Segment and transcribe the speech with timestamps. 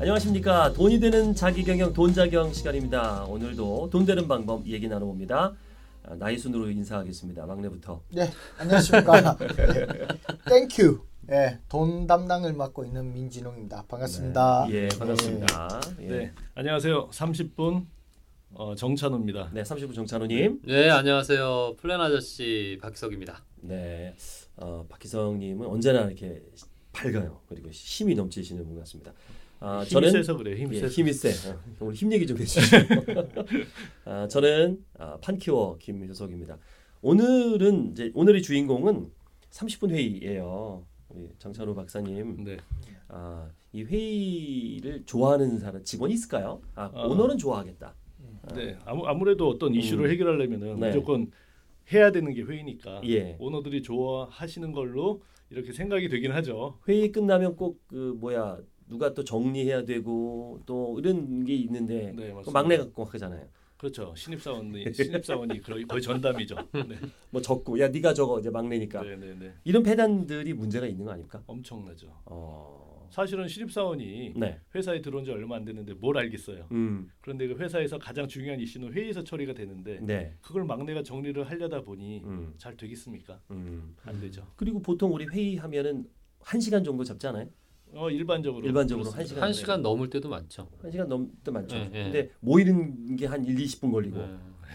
[0.00, 3.24] 안녕하십니까 돈이 되는 자기경영 돈자경 시간입니다.
[3.24, 5.52] 오늘도 돈 되는 방법 얘기 나눠봅니다.
[6.04, 7.44] 아, 나이 순으로 인사하겠습니다.
[7.44, 8.00] 막내부터.
[8.08, 9.36] 네, 안녕하십니까.
[10.48, 11.02] Thank you.
[11.32, 13.84] 예, 돈 담당을 맡고 있는 민진홍입니다.
[13.88, 14.68] 반갑습니다.
[14.70, 15.80] 예, 반갑습니다.
[16.00, 16.06] 예.
[16.08, 17.10] 네, 안녕하세요.
[17.10, 17.84] 30분
[18.54, 19.50] 어, 정찬우입니다.
[19.52, 20.62] 네, 30분 정찬우님.
[20.64, 21.74] 네, 안녕하세요.
[21.76, 23.44] 플랜 아저씨 박석입니다.
[23.60, 24.16] 네,
[24.56, 26.42] 어, 박희성님은 언제나 이렇게
[26.92, 27.42] 밝아요.
[27.50, 29.12] 그리고 힘이 넘치시는 분 같습니다.
[29.60, 30.56] 아, 힘이 저는 세서 그래요.
[30.56, 30.92] 힘이 예, 세서.
[30.94, 31.50] 힘이 세.
[31.50, 32.76] 어, 오늘 힘 얘기 좀 해주시죠.
[34.06, 36.58] 아, 저는 아, 판키워 김효석입니다.
[37.02, 39.10] 오늘은 이제 오늘의 주인공은
[39.50, 40.84] 30분 회의예요.
[41.10, 42.44] 우리 정찬호 박사님.
[42.44, 42.56] 네.
[43.08, 46.62] 아, 이 회의를 좋아하는 사람 직원이 있을까요?
[46.74, 47.08] 아, 어.
[47.08, 47.94] 오너는 좋아하겠다.
[48.54, 48.78] 네.
[48.86, 50.10] 아무 아무래도 어떤 이슈를 음.
[50.10, 50.86] 해결하려면은 네.
[50.88, 51.30] 무조건
[51.92, 53.36] 해야 되는 게 회의니까 예.
[53.38, 56.78] 오너들이 좋아하시는 걸로 이렇게 생각이 되긴 하죠.
[56.88, 58.58] 회의 끝나면 꼭 그 뭐야
[58.90, 62.50] 누가 또 정리해야 되고 또 이런 게 있는데 네, 그.
[62.50, 63.46] 막내가 꼭 하잖아요.
[63.78, 64.12] 그렇죠.
[64.14, 66.56] 신입 사원이 신입 사원이 거의, 거의 전담이죠.
[66.72, 66.96] 네.
[67.30, 69.54] 뭐 적고 야 네가 적어 이제 막내니까 네, 네, 네.
[69.64, 71.42] 이런 패단들이 문제가 있는 거 아닙니까?
[71.46, 72.08] 엄청나죠.
[72.26, 76.66] 어, 사실은 신입 사원이 네, 회사에 들어온 지 얼마 안 됐는데 뭘 알겠어요.
[76.72, 81.80] 음, 그런데 그 회사에서 가장 중요한 이슈는 회의에서 처리가 되는데 네, 그걸 막내가 정리를 하려다
[81.80, 83.40] 보니 음, 잘 되겠습니까?
[83.52, 83.96] 음.
[84.02, 84.46] 안 되죠.
[84.56, 86.06] 그리고 보통 우리 회의하면은
[86.40, 87.48] 한 시간 정도 잡잖아요.
[87.94, 89.10] 어 일반적으로 일반적으로.
[89.10, 89.52] 한한 네.
[89.52, 90.68] 시간 넘을 때도 많죠.
[90.80, 91.76] 한 시간 넘도 많죠.
[91.76, 92.02] 네, 네.
[92.04, 94.18] 근데 모이는 게 한 1, 20분 걸리고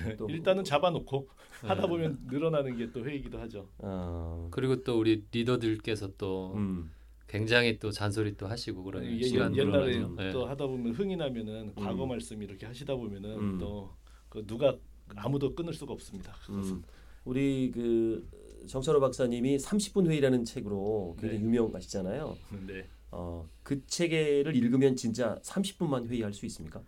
[0.05, 0.16] 네.
[0.17, 1.27] 또 일단은 잡아놓고
[1.61, 1.67] 네.
[1.69, 3.69] 하다 보면 늘어나는 게 또 회의기도 하죠.
[3.80, 6.91] 어, 그리고 또 우리 리더들께서 또 음,
[7.27, 10.16] 굉장히 또 잔소리 또 하시고 그러면 예, 시간 옛날에 늘어나죠.
[10.22, 10.31] 네.
[10.31, 12.09] 또 하다 보면 흥이 나면은 과거 음.
[12.09, 13.57] 말씀 이렇게 하시다 보면은 음.
[13.59, 14.75] 또그 누가
[15.16, 16.33] 아무도 끊을 수가 없습니다.
[16.50, 16.83] 음.
[17.23, 18.27] 우리 그
[18.67, 21.45] 정철호 박사님이 30분 회의라는 책으로 굉장히 네.
[21.47, 22.35] 유명하시잖아요.
[22.67, 22.88] 네.
[23.17, 26.83] 어, 그 책을 읽으면 진짜 30분만 회의할 수 있습니까?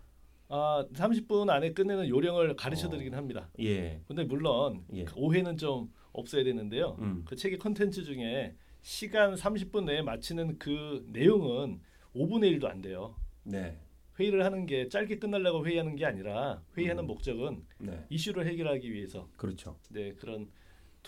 [0.50, 3.50] 아 30분 안에 끝내는 요령을 가르쳐 드리긴 합니다.
[3.60, 4.02] 예.
[4.08, 5.06] 근데 물론 예.
[5.06, 6.98] 그 오해는 좀 없어야 되는데요.
[7.00, 7.24] 음.
[7.26, 11.80] 그 책의 컨텐츠 중에 시간 30분 내에 마치는 그 내용은
[12.14, 13.16] 5분의 1도 안 돼요.
[13.44, 13.80] 네.
[14.20, 17.08] 회의를 하는 게 짧게 끝나려고 회의하는 게 아니라 회의하는 음.
[17.08, 18.06] 목적은 네.
[18.10, 19.78] 이슈를 해결하기 위해서 그렇죠.
[19.92, 20.50] 네, 그런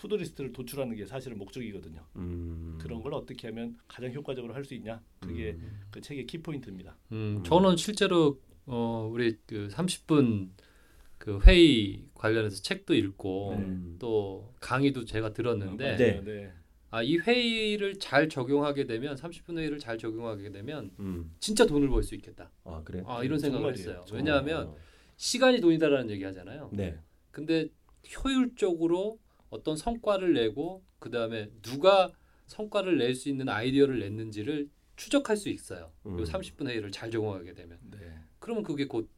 [0.00, 2.02] to-do list를 도출하는 게 사실은 목적이거든요.
[2.16, 2.78] 음.
[2.80, 5.02] 그런 걸 어떻게 하면 가장 효과적으로 할 수 있냐?
[5.20, 5.80] 그게 음.
[5.90, 6.96] 그 책의 키포인트입니다.
[7.12, 10.50] 음, 저는 실제로 어, 우리 그 30분
[11.18, 13.96] 그 회의 관련해서 책도 읽고 음.
[13.98, 16.20] 또 강의도 제가 들었는데 네.
[16.24, 16.52] 네.
[16.92, 21.32] 아, 이 회의를 잘 적용하게 되면 30분 회의를 잘 적용하게 되면 음.
[21.40, 22.50] 진짜 돈을 벌 수 있겠다.
[22.64, 23.02] 아, 그래?
[23.06, 24.00] 아, 이런 생각을 정말이에요.
[24.00, 24.16] 했어요.
[24.16, 24.74] 왜냐하면
[25.16, 26.70] 시간이 돈이다라는 얘기 하잖아요.
[26.72, 26.98] 네.
[27.30, 27.68] 근데
[28.24, 29.18] 효율적으로
[29.50, 32.10] 어떤 성과를 내고 그 다음에 누가
[32.46, 35.92] 성과를 낼 수 있는 아이디어를 냈는지를 추적할 수 있어요.
[36.06, 36.18] 음.
[36.18, 37.98] 요 30분 회의를 잘 적용하게 되면 네.
[38.38, 39.08] 그러면 그게 곧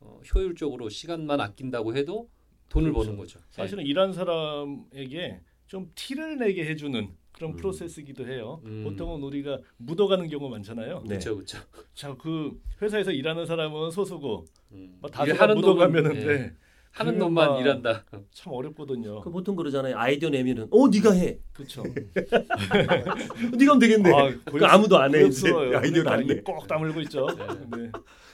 [0.00, 2.28] 어, 효율적으로 시간만 아낀다고 해도
[2.68, 3.06] 돈을 그렇죠.
[3.10, 3.40] 버는 거죠.
[3.50, 7.56] 사실은 일하는 사람에게 좀 티를 내게 해주는 그런 음.
[7.56, 8.60] 프로세스이기도 해요.
[8.64, 8.84] 음.
[8.84, 11.00] 보통은 우리가 묻어가는 경우 많잖아요.
[11.02, 11.08] 네.
[11.08, 11.58] 그렇죠, 그렇죠.
[11.94, 14.98] 자, 그 회사에서 일하는 사람은 소수고 음.
[15.00, 16.56] 뭐 다수가 묻어가면은 놈은, 네.
[16.90, 18.04] 예, 하는 놈만 막 일한다.
[18.32, 19.20] 참 어렵거든요.
[19.20, 19.96] 그 보통 그러잖아요.
[19.96, 21.38] 아이디어 내면은 어, 네가 해.
[21.60, 21.82] 그렇죠.
[23.56, 24.12] 네가 하면 되겠네.
[24.12, 25.20] 아, 그 아무도 안 해.
[25.20, 25.78] 고맙어요.
[25.78, 26.34] 아이디어를 안 그러니까 내.
[26.34, 27.26] 입꼭 다물고 있죠.
[27.36, 27.44] 네.
[27.82, 27.90] 네.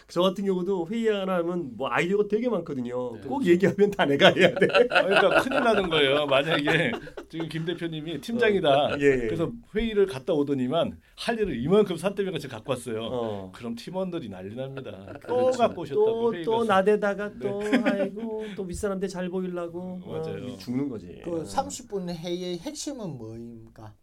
[0.08, 3.16] 저 같은 경우도 회의 하나 하면 뭐 아이디어가 되게 많거든요.
[3.16, 3.20] 네.
[3.26, 4.68] 꼭 얘기하면 다 내가 해야 돼.
[4.88, 6.26] 그러니까 큰일 나는 거예요.
[6.26, 6.92] 만약에
[7.28, 9.00] 지금 김 대표님이 팀장이다.
[9.00, 9.16] 예, 예.
[9.22, 13.00] 그래서 회의를 갔다 오더니만 할 일을 이만큼 산더미 같이 갖고 왔어요.
[13.02, 13.52] 어.
[13.52, 14.92] 그럼 팀원들이 난리 납니다.
[15.26, 15.58] 또 그렇죠.
[15.58, 16.64] 갖고 오셨다고 또, 또.
[16.64, 20.52] 나대다가 또 아이고 또 윗사람한테 잘 보이려고 맞아요.
[20.52, 21.20] 어, 죽는 거지.
[21.24, 23.94] 그 30분 회의의 핵심은 뭐입니까?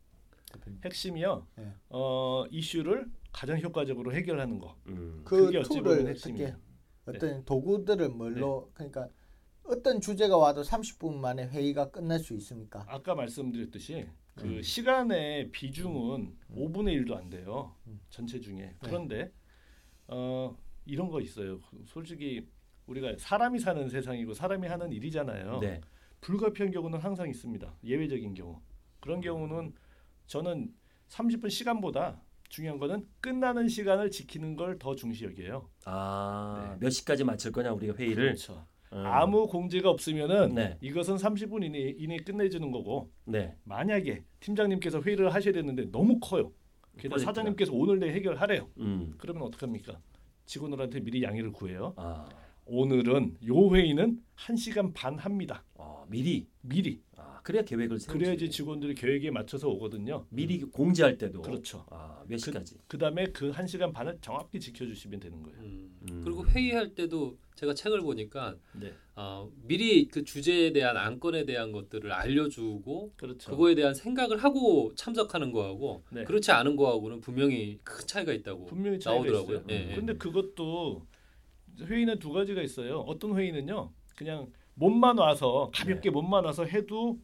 [0.86, 1.48] 핵심이요.
[1.58, 1.74] 네.
[1.90, 4.78] 어, 이슈를 가장 효과적으로 해결하는 거.
[4.88, 5.22] 음.
[5.24, 6.56] 그 그게 어찌 보면 tool을 어떻게 핵심이에요.
[7.06, 9.10] 어떤 도구들을 뭘로 그러니까
[9.64, 12.86] 어떤 주제가 와도 30분 만에 회의가 끝날 수 있습니까?
[12.88, 14.62] 아까 말씀드렸듯이 그 음.
[14.62, 17.76] 시간의 비중은 5분의 1도 안 돼요.
[18.10, 18.42] 전체 네.
[18.42, 18.76] 중에.
[18.80, 19.32] 그런데
[20.08, 20.56] 어,
[20.86, 21.60] 이런 거 있어요.
[21.86, 22.48] 솔직히
[22.88, 25.60] 우리가 사람이 사는 세상이고 사람이 하는 일이잖아요.
[25.60, 25.82] 네.
[26.22, 27.76] 불가피한 경우는 항상 있습니다.
[27.84, 28.60] 예외적인 경우.
[29.04, 29.74] 그런 경우는
[30.28, 30.70] 저는
[31.10, 35.70] 30분 시간보다 중요한 거는 끝나는 시간을 지키는 걸 더 중시 여겨요.
[35.86, 36.78] 아, 네.
[36.80, 38.28] 몇 시까지 마칠 거냐 우리가 회의를.
[38.28, 38.66] 그렇죠.
[38.94, 39.06] 음.
[39.06, 40.78] 아무 공지가 없으면은 네.
[40.80, 43.58] 이것은 30분 이내, 이내 끝내주는 거고 네.
[43.66, 46.54] 만약에 팀장님께서 회의를 하셔야 되는데 너무 커요.
[46.98, 47.22] 게다가.
[47.22, 48.70] 사장님께서 오늘 내에 해결하래요.
[48.80, 49.16] 음.
[49.18, 50.00] 그러면 어떡합니까?
[50.46, 51.94] 직원들한테 미리 양해를 구해요.
[51.98, 52.26] 아.
[52.66, 55.64] 오늘은 요 회의는 1시간 반 합니다.
[55.76, 57.02] 어, 미리 미리.
[57.18, 58.18] 아, 그래야 계획을 세우지.
[58.18, 60.26] 그래야지 직원들이 계획에 맞춰서 오거든요.
[60.30, 61.86] 미리 공지할 때도 그렇죠.
[61.90, 62.78] 아, 몇 시까지.
[62.88, 65.60] 그 다음에 그 1시간 반을 정확히 지켜 주시면 되는 거예요.
[65.60, 65.98] 음.
[66.10, 66.22] 음.
[66.24, 68.94] 그리고 회의할 때도 제가 책을 보니까 네.
[69.16, 73.52] 어, 미리 그 주제에 대한 안건에 대한 것들을 알려주고 그렇죠.
[73.52, 76.24] 그거에 대한 생각을 하고 참석하는 거하고 네.
[76.24, 79.58] 그렇지 않은 거하고는 분명히 큰 차이가 있다고 분명히 차이가 나오더라고요.
[79.58, 79.68] 있어요.
[79.70, 79.96] 예, 예.
[79.96, 81.06] 근데 그것도
[81.82, 83.00] 회의는 두 가지가 있어요.
[83.00, 83.92] 어떤 회의는요.
[84.16, 87.20] 그냥 몸만 와서 가볍게 몸만 와서 해도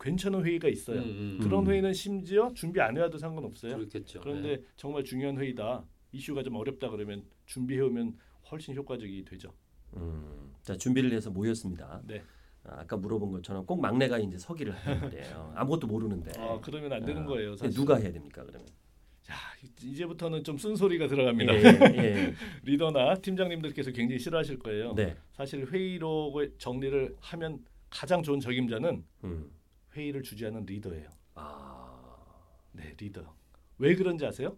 [0.00, 1.00] 괜찮은 회의가 있어요.
[1.00, 1.38] 음, 음.
[1.42, 1.70] 그런 음.
[1.70, 3.76] 회의는 심지어 준비 안 해와도 상관없어요.
[3.76, 4.20] 그렇겠죠.
[4.20, 4.62] 그런데 예.
[4.76, 5.84] 정말 중요한 회의다.
[6.12, 8.16] 이슈가 좀 어렵다 그러면 준비해 오면
[8.50, 9.52] 훨씬 효과적이 되죠.
[9.96, 10.52] 음.
[10.62, 12.02] 자, 준비를 해서 모였습니다.
[12.04, 12.22] 네.
[12.64, 15.52] 아, 아까 물어본 것처럼 꼭 막내가 이제 서기를 하는데요.
[15.56, 16.32] 아무것도 모르는데.
[16.38, 17.56] 아, 그러면 안 되는 아, 거예요.
[17.56, 17.74] 사실.
[17.74, 18.66] 누가 해야 됩니까, 그러면?
[19.24, 19.34] 자,
[19.82, 21.54] 이제부터는 좀 쓴소리가 들어갑니다.
[21.54, 22.34] 예, 예.
[22.62, 24.94] 리더나 팀장님들께서 굉장히 싫어하실 거예요.
[24.94, 25.16] 네.
[25.32, 29.50] 사실 회의록을 정리를 하면 가장 좋은 적임자는 음.
[29.94, 31.08] 회의를 주재하는 리더예요.
[31.36, 31.98] 아,
[32.72, 33.34] 네, 리더.
[33.78, 34.56] 왜 그런지 아세요?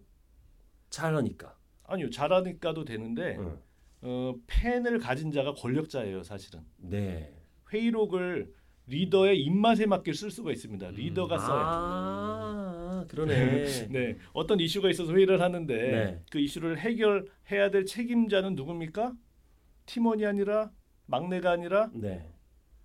[0.89, 1.55] 잘하니까.
[1.85, 3.57] 아니요, 잘하니까도 되는데 응.
[4.01, 6.61] 어, 팬을 가진 자가 권력자예요, 사실은.
[6.77, 7.33] 네.
[7.71, 8.53] 회의록을
[8.87, 10.89] 리더의 입맛에 맞게 쓸 수가 있습니다.
[10.91, 11.61] 리더가 써요.
[11.61, 12.76] 아,
[13.07, 13.87] 그러네.
[13.89, 16.21] 네, 어떤 이슈가 있어서 회의를 하는데 네.
[16.29, 19.13] 그 이슈를 해결해야 될 책임자는 누굽니까?
[19.85, 20.71] 팀원이 아니라
[21.05, 22.27] 막내가 아니라 네.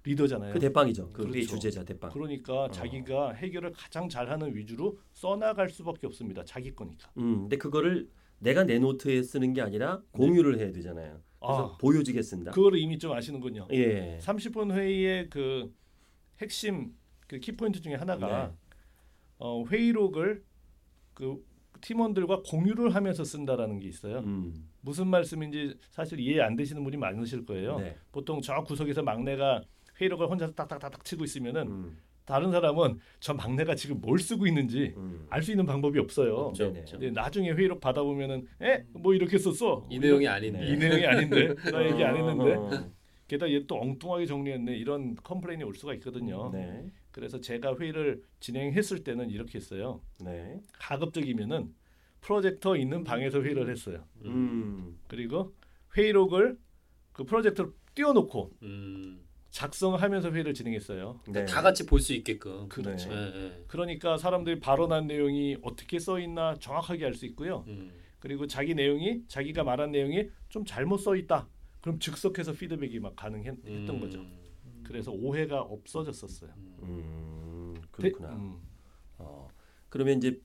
[0.04, 0.52] 리더잖아요.
[0.52, 1.10] 그 대빵이죠.
[1.12, 1.46] 그 그렇죠.
[1.46, 2.10] 주제자 대빵.
[2.10, 6.44] 그러니까 자기가 해결을 가장 잘하는 위주로 써나갈 수밖에 없습니다.
[6.44, 7.10] 자기 거니까.
[7.19, 8.08] 음, 근데 그거를
[8.38, 11.20] 내가 내 노트에 쓰는 게 아니라 공유를 해야 되잖아요.
[11.38, 11.76] 그래서 아.
[11.78, 12.50] 보여지게 쓴다.
[12.50, 13.69] 그거를 이미 좀 아시는군요.
[13.72, 14.19] 예.
[14.20, 15.72] 30분 회의의 그
[16.40, 16.94] 핵심
[17.28, 18.54] 그 키포인트 중에 하나가 네.
[19.44, 20.44] 어, 회의록을
[21.14, 21.44] 그
[21.80, 24.20] 팀원들과 공유를 하면서 쓴다라는 게 있어요.
[24.20, 24.54] 음.
[24.82, 27.80] 무슨 말씀인지 사실 이해 안 되시는 분이 많으실 거예요.
[27.80, 27.96] 네.
[28.12, 29.62] 보통 저 구석에서 막내가
[30.00, 31.98] 회의록을 혼자서 딱딱딱딱 치고 있으면은 음.
[32.24, 35.26] 다른 사람은 저 막내가 지금 뭘 쓰고 있는지 음.
[35.28, 36.34] 알수 있는 방법이 없어요.
[36.36, 36.80] 없죠, 네네.
[36.80, 36.98] 없죠.
[37.00, 38.84] 근데 나중에 회의록 받아보면은 에?
[38.92, 39.84] 뭐 이렇게 썼어?
[39.90, 40.64] 이 내용이 아닌데.
[40.68, 42.90] 이 내용이 아닌데 나 얘기 안 했는데 어,
[43.26, 46.48] 게다가 얘 또 엉뚱하게 정리했네 이런 complain이 올 수가 있거든요.
[46.52, 46.86] 네.
[47.12, 50.00] 그래서 제가 회의를 진행했을 때는 이렇게 했어요.
[50.20, 50.60] 네.
[50.78, 51.74] 가급적이면은
[52.20, 54.04] 프로젝터 있는 방에서 회의를 했어요.
[54.24, 54.98] 음.
[55.08, 55.52] 그리고
[55.96, 56.58] 회의록을
[57.12, 59.20] 그 프로젝터로 띄워놓고 음.
[59.50, 61.20] 작성하면서 회의를 진행했어요.
[61.28, 61.44] 네.
[61.44, 62.68] 다 같이 볼 수 있게끔.
[62.68, 63.10] 그렇죠.
[63.10, 63.64] 네.
[63.68, 67.64] 그러니까 사람들이 발언한 내용이 어떻게 써 있나 정확하게 알 수 있고요.
[67.68, 67.92] 음.
[68.18, 71.48] 그리고 자기 내용이 자기가 말한 내용이 좀 잘못 써 있다.
[71.82, 74.00] 그럼 즉석해서 피드백이 막 가능했던 음.
[74.00, 74.24] 거죠.
[74.84, 76.50] 그래서 오해가 없어졌었어요.
[76.82, 77.75] 음.
[77.75, 78.29] 대- 그렇구나.
[78.31, 78.58] 음,
[79.19, 79.49] 어.
[79.88, 80.40] 그러면 이제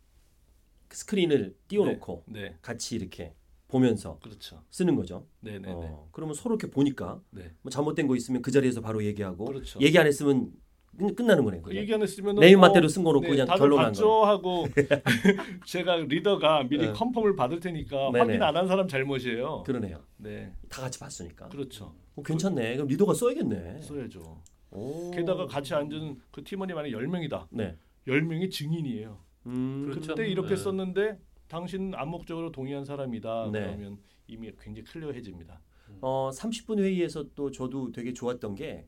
[0.90, 3.34] 스크린을 띄워놓고 네, 같이 이렇게
[3.68, 4.64] 보면서 그렇죠.
[4.70, 5.28] 쓰는 거죠.
[5.42, 5.72] 네, 네, 네.
[5.74, 6.08] 어.
[6.12, 7.52] 그러면 서로 이렇게 보니까 네.
[7.62, 9.80] 뭐 잘못된 거 있으면 그 자리에서 바로 얘기하고 그렇죠.
[9.82, 10.52] 얘기 안 했으면
[10.98, 11.62] 끝- 끝나는 거네요.
[11.62, 11.76] 그?
[11.76, 14.26] 얘기 안 했으면 내 입맛대로 쓴 거놓고 그냥 다들 결론난 거.
[14.26, 14.66] 하고
[15.66, 16.94] 제가 리더가 미리 네.
[16.94, 18.20] 컨펌을 받을 테니까 네네.
[18.20, 19.64] 확인 안 한 사람 잘못이에요.
[19.64, 20.02] 그러네요.
[20.18, 21.50] 네, 다 같이 봤으니까.
[21.50, 21.94] 그렇죠.
[22.18, 22.76] 어, 괜찮네.
[22.76, 23.82] 그럼 리더가 써야겠네.
[23.82, 24.42] 써야죠.
[24.72, 25.12] 오.
[25.12, 27.48] 게다가 같이 앉은 그 팀원이 만약 10명이다.
[27.52, 27.78] 네.
[28.08, 29.24] 10명이 증인이에요.
[29.46, 29.84] 음.
[29.86, 30.16] 그렇죠.
[30.16, 30.56] 그때 이렇게 네.
[30.56, 33.52] 썼는데 당신 암묵적으로 동의한 사람이다.
[33.52, 33.60] 네.
[33.62, 35.62] 그러면 이미 굉장히 클리어해집니다.
[36.02, 38.88] 어 30분 회의에서 또 저도 되게 좋았던 게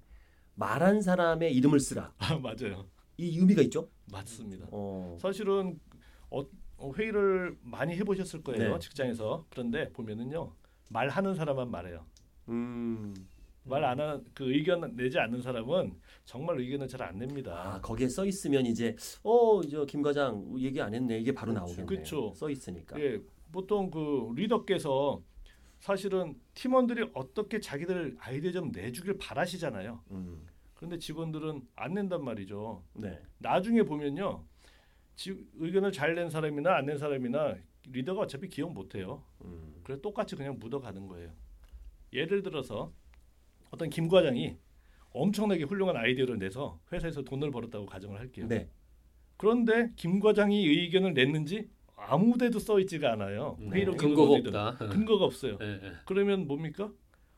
[0.55, 2.13] 말한 사람의 이름을 쓰라.
[2.17, 2.87] 아, 맞아요.
[3.17, 3.89] 이 의미가 있죠.
[4.11, 4.67] 맞습니다.
[4.71, 5.17] 어.
[5.19, 5.79] 사실은
[6.29, 6.43] 어,
[6.77, 8.79] 어, 회의를 많이 해보셨을 거예요 네.
[8.79, 10.53] 직장에서 그런데 보면은요
[10.89, 12.05] 말하는 사람만 말해요
[12.49, 13.13] 음.
[13.63, 15.93] 말안 하는 그 의견 내지 않는 사람은
[16.25, 21.31] 정말 의견을 잘안아 냅니다 거기에 써 있으면 이제 어저 김 과장 얘기 안 했네 이게
[21.31, 21.85] 바로 나오겠네요.
[21.85, 22.33] 그렇죠.
[22.33, 22.99] 써 있으니까.
[22.99, 23.19] 예
[23.51, 25.21] 보통 그 리더께서
[25.79, 30.45] 사실은 팀원들이 어떻게 자기들 아이디어 좀 내주길 바라시잖아요 음.
[30.75, 33.19] 그런데 직원들은 안 낸단 말이죠 네.
[33.37, 34.43] 나중에 보면요
[35.15, 37.55] 지, 의견을 잘 낸 사람이나 안 낸 사람이나
[37.87, 39.75] 리더가 어차피 기억 못해요 음.
[39.83, 41.31] 그래서 똑같이 그냥 묻어가는 거예요.
[42.13, 42.91] 예를 들어서
[43.71, 44.55] 어떤 김 과장이
[45.11, 48.47] 엄청나게 훌륭한 아이디어를 내서 회사에서 돈을 벌었다고 가정을 할게요.
[48.47, 48.69] 네.
[49.37, 53.57] 그런데 김 과장이 의견을 냈는지 아무데도 써 있지가 않아요.
[53.59, 53.73] 음.
[53.73, 54.87] 회의록 근거가 기록은 없다.
[54.89, 55.57] 근거가 없어요.
[55.61, 55.91] 예, 예.
[56.05, 56.91] 그러면 뭡니까?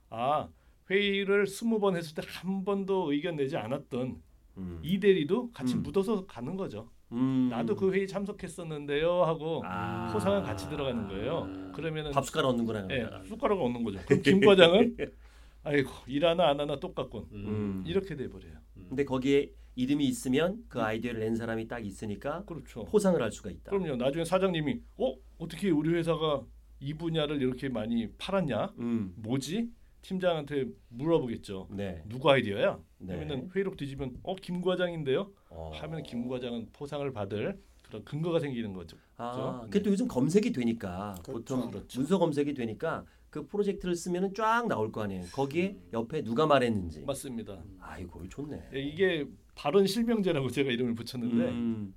[0.09, 0.49] 아
[0.89, 4.21] 회의를 스무 번 했을 때 한 번도 의견 내지 않았던
[4.57, 4.79] 음.
[4.83, 5.83] 이 대리도 같이 음.
[5.83, 6.89] 묻어서 가는 거죠.
[7.11, 7.49] 음.
[7.49, 10.11] 나도 그 회의 참석했었는데요 하고 아.
[10.13, 11.71] 포상은 같이 들어가는 거예요.
[11.73, 12.87] 그러면은 밥 숟가락 얻는구나.
[12.91, 13.09] 예.
[13.25, 13.99] 숟가락을 얻는 거죠.
[14.05, 14.95] 그럼 김 과장은
[15.63, 17.27] 아이고 일하나 안 하나 똑같군.
[17.31, 17.83] 음.
[17.85, 18.53] 이렇게 돼 버려요.
[18.89, 22.83] 근데 거기에 이름이 있으면 그 아이디어를 낸 사람이 딱 있으니까 그렇죠.
[22.85, 23.71] 포상을 할 수가 있다.
[23.71, 23.95] 그럼요.
[23.95, 26.41] 나중에 사장님이 어 어떻게 우리 회사가
[26.79, 28.73] 이 분야를 이렇게 많이 팔았냐?
[28.79, 29.13] 음.
[29.17, 29.69] 뭐지?
[30.01, 31.67] 팀장한테 물어보겠죠.
[31.71, 32.03] 네.
[32.07, 32.79] 누구 아이디어야?
[32.99, 33.15] 네.
[33.15, 35.31] 그러면은 회의록 뒤지면 어 김 과장인데요.
[35.49, 35.71] 어.
[35.75, 38.97] 하면 김 과장은 포상을 받을 그런 근거가 생기는 거죠.
[39.17, 39.61] 아?
[39.65, 41.31] 그게 또 요즘 검색이 되니까 그렇죠.
[41.33, 41.99] 보통 그렇죠.
[41.99, 45.25] 문서 검색이 되니까 그 프로젝트를 쓰면은 쫙 나올 거 아니에요.
[45.33, 47.01] 거기에 옆에 누가 말했는지.
[47.01, 47.63] 맞습니다.
[47.79, 48.69] 아이고 좋네.
[48.73, 51.93] 예, 이게 발언 실명제라고 제가 이름을 붙였는데 음,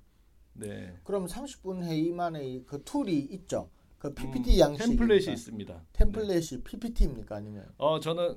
[0.53, 0.93] 네.
[1.03, 3.69] 그럼 30분 회의만의 그 툴이 있죠.
[4.09, 5.73] 그 PPT 음, 양식 템플릿이 있습니다.
[5.73, 5.79] 네.
[5.93, 8.35] 템플릿이 PPT입니까 아니면 어 저는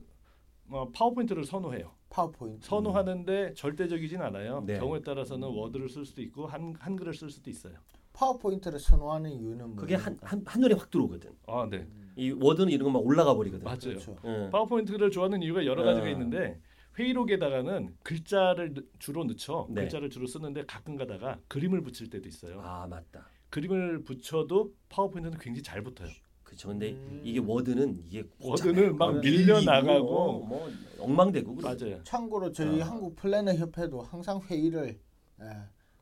[0.70, 1.92] 어, 파워포인트를 선호해요.
[2.10, 2.66] 파워포인트?
[2.66, 4.62] 선호하는데 절대적이진 않아요.
[4.66, 4.78] 네.
[4.78, 7.74] 경우에 따라서는 워드를 쓸 수도 있고 한 한글을 쓸 수도 있어요.
[8.12, 9.94] 파워포인트를 선호하는 이유는 그게?
[9.94, 11.30] 한, 한 한눈에 확 들어오거든.
[11.46, 11.86] 아 네.
[12.16, 13.64] 이 워드는 이런 거막 올라가 버리거든.
[13.64, 13.78] 맞아요.
[13.80, 14.16] 그렇죠.
[14.24, 14.48] 응.
[14.50, 16.10] 파워포인트를 좋아하는 이유가 여러 가지가 어.
[16.10, 16.60] 있는데
[16.98, 19.66] 회의록에다가는 글자를 넣- 주로 넣죠.
[19.70, 19.82] 네.
[19.82, 22.60] 글자를 주로 쓰는데 가끔 가다가 그림을 붙일 때도 있어요.
[22.60, 23.28] 아 맞다.
[23.50, 26.08] 그림을 붙여도 파워포인트는 굉장히 잘 붙어요.
[26.42, 26.68] 그렇죠.
[26.68, 27.20] 근데 음.
[27.24, 31.86] 이게 워드는 이게 워드는 막 밀리고 밀려 나가고 뭐, 뭐 엉망되고 그러죠.
[31.86, 32.02] 맞아요.
[32.04, 32.86] 참고로 저희 아.
[32.86, 34.98] 한국 플래너 협회도 항상 회의를
[35.40, 35.44] 예,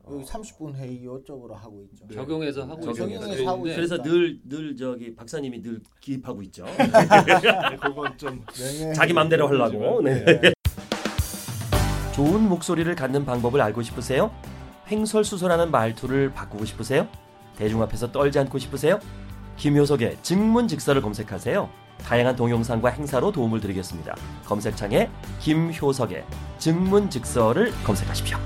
[0.09, 0.25] 여기 어.
[0.25, 2.07] 30분 회의 이쪽으로 하고 있죠.
[2.07, 2.15] 네.
[2.15, 3.63] 적용해서 하고 적용해서 있는 하고.
[3.65, 6.65] 그래서 늘 늘 저기 박사님이 늘 기입하고 있죠.
[6.79, 10.01] 네, 그건 좀 명예 자기 맘대로 하려고.
[10.03, 10.25] 네.
[10.25, 10.53] 네.
[12.15, 14.31] 좋은 목소리를 갖는 방법을 알고 싶으세요?
[14.91, 17.09] 횡설수설하는 말투를 바꾸고 싶으세요?
[17.57, 19.01] 대중 앞에서 떨지 않고 싶으세요?
[19.57, 21.69] 김효석의 증문직서를 검색하세요.
[21.99, 24.15] 다양한 동영상과 행사로 도움을 드리겠습니다.
[24.45, 25.09] 검색창에
[25.41, 26.25] 김효석의
[26.59, 28.37] 증문직서를 검색하십시오.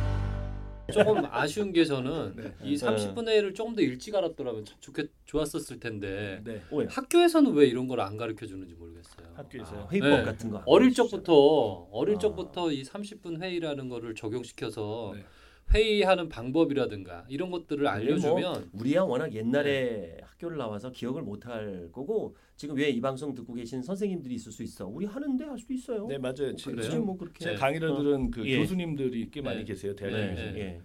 [0.92, 2.52] 조금 아쉬운 게 저는 네.
[2.64, 6.60] 이 30분 회의를 조금 더 일찍 알았더라면 참 좋겠 좋았었을 텐데 네.
[6.88, 9.26] 학교에서는 왜 이런 걸 안 가르쳐 주는지 모르겠어요.
[9.34, 9.80] 학교에서요.
[9.82, 10.24] 아, 회의법 네.
[10.24, 10.62] 같은 거.
[10.66, 12.18] 어릴 적부터 어릴 아.
[12.18, 15.24] 적부터 이 30분 회의라는 거를 적용시켜서 네.
[15.72, 22.90] 회의하는 방법이라든가 이런 것들을 알려주면 우리야 워낙 옛날에 학교를 나와서 기억을 못할 거고 지금 왜
[22.90, 24.86] 이 방송 듣고 계신 선생님들이 있을 수 있어.
[24.88, 26.06] 우리 하는데 할 수도 있어요.
[26.08, 26.56] 네 맞아요.
[26.56, 27.00] 지- 그래요?
[27.04, 27.56] 뭐 그렇게 제 네.
[27.56, 27.96] 강의를 어.
[28.02, 28.58] 들은 그 예.
[28.58, 29.64] 교수님들이 꽤 많이 네.
[29.64, 29.94] 계세요.
[29.94, 30.42] 네, 대학에서.
[30.42, 30.58] 네.
[30.58, 30.80] 예.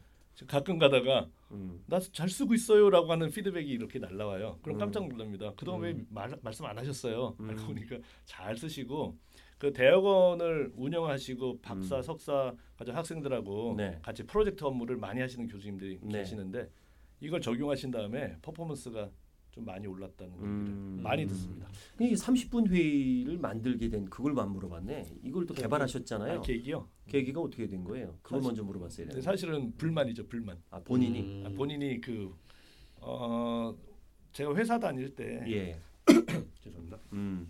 [0.48, 1.82] 가끔 가다가 음.
[1.88, 4.60] 나잘 쓰고 있어요라고 하는 피드백이 이렇게 날라와요.
[4.62, 4.80] 그럼 음.
[4.80, 5.54] 깜짝 놀랍니다.
[5.56, 6.06] 그동안 왜 음.
[6.10, 7.36] 말, 말씀 안 하셨어요?
[7.39, 7.50] 음.
[7.50, 9.18] 알고 보니까 잘 쓰시고
[9.58, 12.02] 그 대학원을 운영하시고 박사, 음.
[12.02, 14.00] 석사 과정 학생들하고 네.
[14.02, 16.20] 같이 프로젝트 업무를 많이 하시는 교수님들이 네.
[16.20, 16.70] 계시는데
[17.22, 19.10] 이걸 적용하신 다음에 퍼포먼스가
[19.52, 21.00] 좀 많이 올랐다는 얘기를 음.
[21.02, 21.70] 많이 듣습니다.
[22.02, 25.06] 이 30분 회의를 만들게 된 그걸만 물어봤네.
[25.24, 26.40] 이걸 또 개발하셨잖아요.
[26.40, 26.90] 아, 계기요.
[27.08, 28.18] 계기가 어떻게 된 거예요?
[28.22, 29.22] 그걸 사실- 먼저 물어봤어야 돼요.
[29.22, 30.62] 사실은 불만이죠, 불만.
[30.70, 31.44] 아 본인이 음.
[31.46, 32.36] 아, 본인이 그
[33.00, 33.74] 어,
[34.34, 35.80] 제가 회사 다닐 때 예.
[36.60, 37.00] 죄송합니다.
[37.14, 37.50] 음.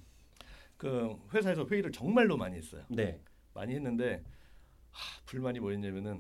[0.86, 2.84] 그 회사에서 회의를 정말로 많이 했어요.
[2.89, 3.20] 네.
[3.56, 4.24] 많이 했는데
[4.92, 6.18] 하, 불만이 뭐였냐면은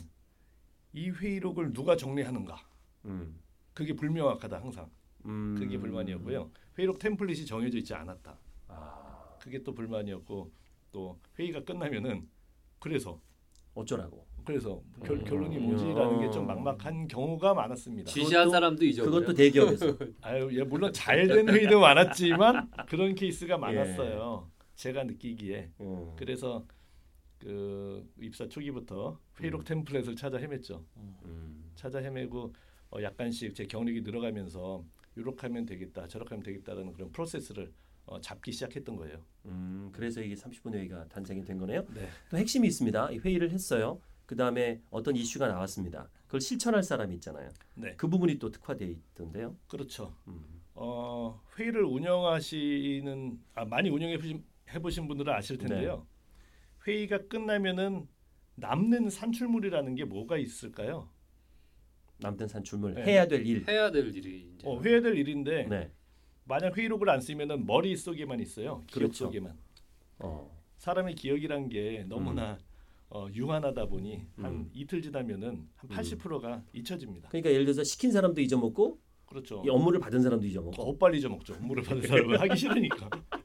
[0.93, 2.57] 이 회의록을 누가 정리하는가
[3.05, 3.37] 음.
[3.73, 4.89] 그게 불명확하다 항상
[5.25, 5.55] 음.
[5.59, 8.37] 그게 불만이었고요 회의록 템플릿이 정해져 있지 않았다
[8.69, 10.51] 아, 그게 또 불만이었고
[10.91, 12.27] 또 회의가 끝나면은
[12.79, 13.19] 그래서
[13.73, 14.25] 어쩌라고.
[14.45, 15.23] 그래서 결, 음.
[15.25, 18.09] 결론이 뭐지라는 게 좀 막막한 경우가 많았습니다.
[18.11, 19.11] 지시한 그것도- 사람도 잊어버려.
[19.11, 19.97] 그것도 대기업에서.
[20.21, 24.49] 아유, 예, 물론 잘 된 회의도 많았지만 그런 케이스가 많았어요.
[24.75, 26.13] 제가 느끼기에 음.
[26.15, 26.65] 그래서
[27.39, 30.83] 그 입사 초기부터 회의록 템플릿을 찾아 헤맸죠.
[30.97, 31.71] 음.
[31.75, 32.53] 찾아 헤매고
[32.91, 34.83] 어, 약간씩 제 경력이 늘어가면서
[35.15, 37.71] 이렇게 하면 되겠다, 저렇게 하면 되겠다라는 그런 프로세스를
[38.05, 39.23] 어, 잡기 시작했던 거예요.
[39.45, 39.89] 음.
[39.91, 41.85] 그래서 이게 30분 회의가 탄생이 된 거네요.
[41.93, 42.09] 네.
[42.29, 43.11] 또 핵심이 있습니다.
[43.11, 43.99] 이 회의를 했어요.
[44.25, 46.09] 그 다음에 어떤 이슈가 나왔습니다.
[46.25, 47.49] 그걸 실천할 사람이 있잖아요.
[47.75, 49.55] 네, 그 부분이 또 특화돼 있던데요.
[49.67, 50.15] 그렇죠.
[50.27, 50.61] 음.
[50.73, 56.07] 어, 회의를 운영하시는 아, 많이 운영해 보신 해보신 분들은 아실 텐데요.
[56.87, 58.07] 회의가 끝나면은
[58.55, 61.09] 남는 산출물이라는 게 뭐가 있을까요?
[62.17, 63.03] 남든 산출물 네.
[63.03, 63.67] 해야 될 일.
[63.67, 65.91] 해야 될 일이 이제 어, 회의해야 될 일인데 네.
[66.45, 68.83] 만약 회의록을 안 쓰면은 머릿 속에만 있어요.
[68.87, 69.25] 기억 그렇죠.
[69.25, 69.57] 속에만.
[70.19, 70.55] 어.
[70.77, 72.57] 사람의 기억이란 게 너무나
[73.09, 74.69] 어, 유한하다 보니 한 음.
[74.73, 75.95] 이틀 지나면은 한 음.
[75.95, 77.29] 80%가 잊혀집니다.
[77.29, 79.63] 그러니까 예를 들어서 시킨 사람도 잊어먹고 그렇죠.
[79.65, 80.71] 이 업무를 받은 사람도 잊어먹고.
[80.71, 81.55] 더 빨리 잊어먹죠.
[81.55, 83.09] 업무를 받은 사람은 하기 싫으니까.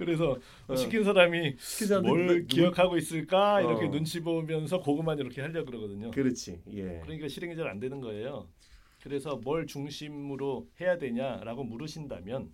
[0.00, 0.74] 그래서 어.
[0.74, 3.90] 시킨 사람이 시킨 뭘 누구- 기억하고 있을까 이렇게 어.
[3.90, 6.10] 눈치 보면서 그것만 이렇게 하려 고 그러거든요.
[6.10, 6.62] 그렇지.
[6.72, 7.00] 예.
[7.02, 8.48] 그러니까 실행이 잘 안 되는 거예요.
[9.02, 12.50] 그래서 뭘 중심으로 해야 되냐라고 물으신다면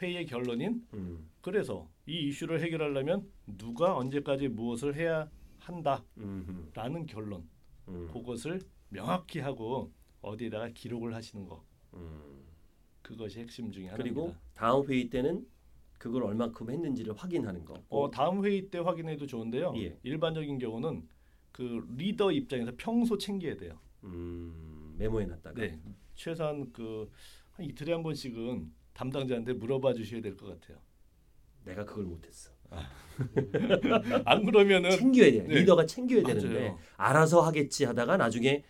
[0.00, 1.28] 회의의 결론인 음.
[1.40, 3.28] 그래서 이 이슈를 해결하려면
[3.58, 5.28] 누가 언제까지 무엇을 해야
[5.58, 7.06] 한다라는 음.
[7.08, 7.48] 결론
[7.88, 8.08] 음.
[8.12, 11.64] 그것을 명확히 하고 어디에다가 기록을 하시는 거
[11.94, 12.42] 음.
[13.02, 14.40] 그것이 핵심 중에 그리고 하나입니다.
[14.54, 15.44] 다음 회의 때는
[16.02, 17.80] 그걸 얼마큼 했는지를 확인하는 거.
[17.88, 19.72] 어, 다음 회의 때 확인해도 좋은데요.
[19.76, 19.96] 예.
[20.02, 21.06] 일반적인 경우는
[21.52, 23.78] 그 리더 입장에서 평소 챙겨야 돼요.
[24.02, 24.96] 음.
[24.98, 25.60] 메모해 놨다가.
[25.60, 25.78] 네,
[26.16, 27.08] 최소한 그
[27.52, 30.78] 한 이틀에 한 번씩은 담당자한테 물어봐 주셔야 될 것 같아요.
[31.64, 32.50] 내가 그걸 못했어.
[34.24, 35.42] 안 그러면은 챙겨야 돼.
[35.46, 35.54] 네.
[35.60, 36.40] 리더가 챙겨야 맞아요.
[36.40, 38.64] 되는데 알아서 하겠지 하다가 나중에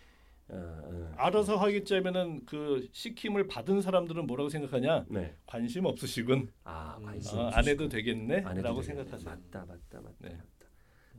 [0.49, 5.07] 어, 어, 알아서 하겠지 하면은 그 시킴을 받은 사람들은 뭐라고 생각하냐?
[5.09, 5.35] 네.
[5.47, 6.49] 관심 없으시군.
[6.65, 7.05] 아 음.
[7.07, 8.43] 관심 아, 안 해도 되겠네.
[8.45, 9.05] 안 해도 라고 되겠네.
[9.05, 9.31] 생각하세요.
[9.31, 10.29] 맞다 맞다 맞다 네.
[10.31, 10.43] 맞다.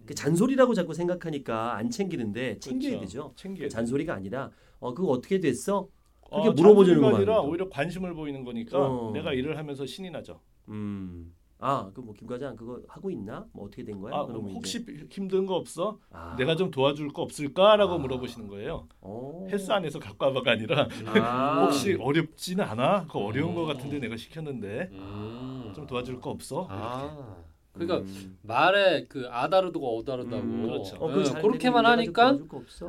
[0.06, 3.06] 그 잔소리라고 자꾸 생각하니까 안 챙기는데 챙겨야 그렇죠.
[3.06, 3.34] 되죠.
[3.38, 3.70] 챙겨야 돼.
[3.70, 5.88] 잔소리가 아니라 어 그거 어떻게 됐어?
[6.30, 7.42] 어, 그렇게 물어보주는 잔소리가 거 아니라.
[7.42, 9.12] 오히려 관심을 보이는 거니까 어.
[9.14, 10.42] 내가 일을 하면서 신이 나죠.
[10.68, 11.34] 음.
[11.66, 13.46] 아, 그 뭐 김 과장 그거 하고 있나?
[13.54, 14.14] 뭐 어떻게 된 거야?
[14.14, 15.98] 아, 그러면 혹시 이제, 힘든 거 없어?
[16.12, 17.98] 아, 내가 좀 도와줄 거 없을까라고 아.
[17.98, 18.88] 물어보시는 거예요.
[19.02, 19.48] 어.
[19.50, 21.64] 헬스 안에서 갖고 와봐가 아니라 아.
[21.66, 23.06] 혹시 어렵지는 않아?
[23.08, 23.56] 그거 어려운 음.
[23.56, 25.72] 거 같은데 내가 시켰는데 음.
[25.74, 26.68] 좀 도와줄 거 없어?
[26.70, 27.38] 아.
[27.74, 28.38] 그러니까 음.
[28.44, 30.96] 말에 그 아다르고 어다르다고 음, 그렇죠.
[30.98, 32.38] 어, 잘 그렇게만 하니까?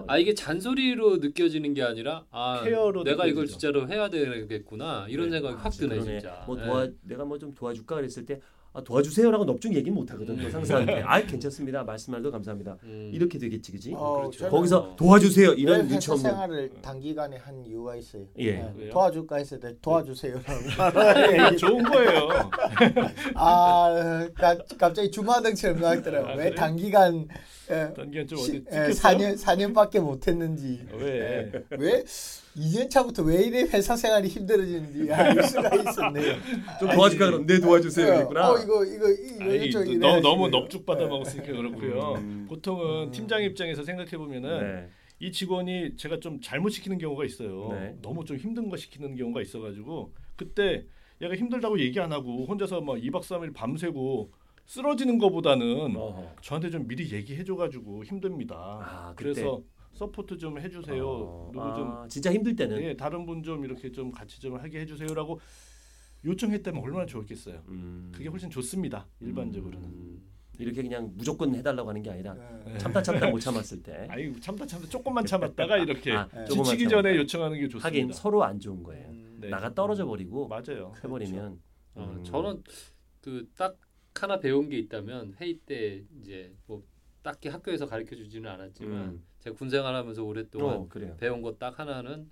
[0.06, 3.58] 아 이게 잔소리로 느껴지는 게 아니라 아 케어로 내가 이걸 느껴지죠.
[3.72, 5.36] 진짜로 해야 되겠구나 이런 네.
[5.38, 6.18] 생각이 아, 확 드네 그러네.
[6.20, 6.44] 진짜.
[6.46, 6.64] 뭐 예.
[6.66, 8.42] 도와 내가 뭐 좀 도와줄까 그랬을 때
[8.76, 10.36] 아, 도와주세요라고 넙죽 얘기는 못 하거든.
[10.36, 10.50] 또 음.
[10.50, 11.00] 상사한테.
[11.06, 11.84] 아, 괜찮습니다.
[11.84, 12.76] 말씀말도 감사합니다.
[12.82, 13.08] 음.
[13.14, 13.92] 이렇게 되겠지, 그지?
[13.94, 14.48] 어, 그렇죠.
[14.50, 16.28] 거기서 도와주세요 왜 이런 눈치 없는.
[16.28, 18.24] 생활을 단기간에 한 이유가 있어요.
[18.38, 18.52] 예.
[18.54, 18.92] 네, 왜요?
[18.92, 20.42] 도와줄까 했을 때 도와주세요라고
[21.30, 22.28] 네, 좋은 거예요.
[23.36, 26.28] 아 가, 갑자기 주마등처럼 나왔더라고.
[26.30, 26.52] 아, 왜?
[26.54, 29.16] 단기간 에, 단기간 좀 시, 어디 에, 찍혔어요?
[29.18, 31.50] 4년 4년밖에 못 했는지 왜?
[31.70, 32.04] 왜
[32.56, 36.34] 2년 차부터 왜 이래 회사 생활이 힘들어지는지 알 수가 있었네요.
[36.78, 38.50] 좀 도와줄까 그럼 네 도와주세요 그랬구나.
[38.52, 40.48] 어 이거 이거 이 아니, 이쪽 이래 너무 너무.
[40.48, 42.14] 넙죽 받아 먹었으니까 그렇고요.
[42.18, 42.46] 음.
[42.48, 43.10] 보통은 음.
[43.10, 44.88] 팀장 입장에서 생각해 보면은 네.
[45.20, 47.70] 이 직원이 제가 좀 잘못 시키는 경우가 있어요.
[47.72, 47.96] 네.
[48.02, 50.84] 너무 좀 힘든 거 시키는 경우가 있어가지고 그때
[51.22, 54.30] 얘가 힘들다고 얘기 안 하고 혼자서 막 2박 3일 밤새고
[54.66, 56.36] 쓰러지는 거보다는 어허.
[56.40, 58.54] 저한테 좀 미리 얘기해줘가지고 힘듭니다.
[58.56, 59.12] 아.
[59.16, 61.06] 그래서 support 좀 해주세요.
[61.06, 62.82] 어, 누구 좀 아, 진짜 힘들 때는.
[62.82, 65.40] 예, 다른 분 좀 이렇게 좀 같이 좀 하게 해주세요라고
[66.24, 67.62] 요청했다면 얼마나 좋았겠어요.
[67.68, 68.10] 음.
[68.14, 69.06] 그게 훨씬 좋습니다.
[69.20, 69.88] 일반적으로는.
[69.88, 70.22] 음.
[70.58, 72.32] 이렇게 그냥 무조건 해달라고 하는 게 아니라
[72.64, 72.78] 네.
[72.78, 74.06] 참다 참다 못 참았을 때.
[74.08, 76.44] 아이 참다 참다 조금만 참았다가 이렇게 아, 네.
[76.46, 76.88] 지치기 참았다.
[76.88, 77.86] 전에 요청하는 게 좋습니다.
[77.86, 79.08] 하긴 서로 안 좋은 거예요.
[79.10, 79.48] 음, 네.
[79.50, 80.92] 나가 떨어져 버리고 맞아요.
[81.04, 81.60] 해버리면.
[81.96, 82.24] 어, 음.
[82.24, 82.62] 저는
[83.20, 83.76] 그 딱
[84.14, 86.82] 하나 배운 게 있다면 회의 때 이제 뭐
[87.22, 89.22] 딱히 학교에서 가르쳐 주지는 않았지만 음.
[89.40, 90.88] 제가 군 생활 하면서 오랫동안 어.
[91.18, 92.30] 배운 거딱 하나는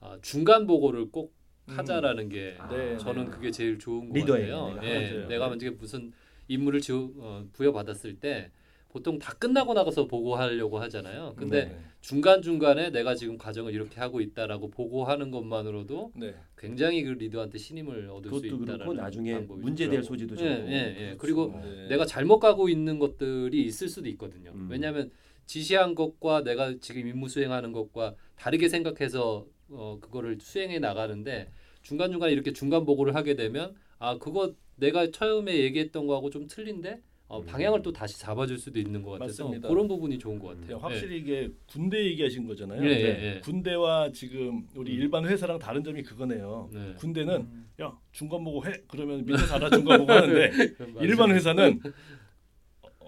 [0.00, 1.34] 아, 중간 보고를 꼭
[1.68, 1.78] 음.
[1.78, 3.30] 하자라는 게 아, 네, 저는 네.
[3.30, 4.80] 그게 제일 좋은 것 리더예요, 같아요.
[4.80, 4.86] 내가.
[4.86, 5.28] 예, 맞아요.
[5.28, 6.12] 내가 만약에 무슨
[6.48, 8.50] 임무를 지어, 어, 부여받았을 때
[8.88, 11.34] 보통 다 끝나고 나가서 보고하려고 하잖아요.
[11.36, 11.80] 근데 네.
[12.00, 16.34] 중간 중간에 내가 지금 과정을 이렇게 하고 있다라고 보고하는 것만으로도 네.
[16.58, 20.02] 굉장히 그 리더한테 신임을 얻을 수 있다라는 그렇고 나중에 방법이 문제될.
[20.02, 20.70] 소지도 예, 적고.
[20.70, 21.14] 예, 예.
[21.16, 21.88] 그리고 네.
[21.88, 24.50] 내가 잘못 가고 있는 것들이 있을 수도 있거든요.
[24.54, 24.68] 음.
[24.70, 25.10] 왜냐하면
[25.46, 31.50] 지시한 것과 내가 지금 임무 수행하는 것과 다르게 생각해서 어, 그거를 수행해 나가는데
[31.82, 36.46] 중간 중간 에 이렇게 중간 보고를 하게 되면 아 그거 내가 처음에 얘기했던 거하고 좀
[36.48, 37.46] 틀린데 어, 음.
[37.46, 39.68] 방향을 또 다시 잡아줄 수도 있는 것 같아서 맞습니다.
[39.68, 40.78] 그런 부분이 좋은 것 네, 같아요.
[40.78, 42.82] 확실히 이게 군대 얘기하신 거잖아요.
[42.82, 43.00] 예, 네.
[43.02, 43.40] 예, 예.
[43.40, 45.00] 군대와 지금 우리 음.
[45.02, 46.70] 일반 회사랑 다른 점이 그거네요.
[46.72, 46.94] 네.
[46.96, 47.68] 군대는 음.
[47.82, 50.94] 야 중간 보고 해 그러면 밑에서 알아 중간 보고 하는데 맞아요.
[51.02, 51.80] 일반 회사는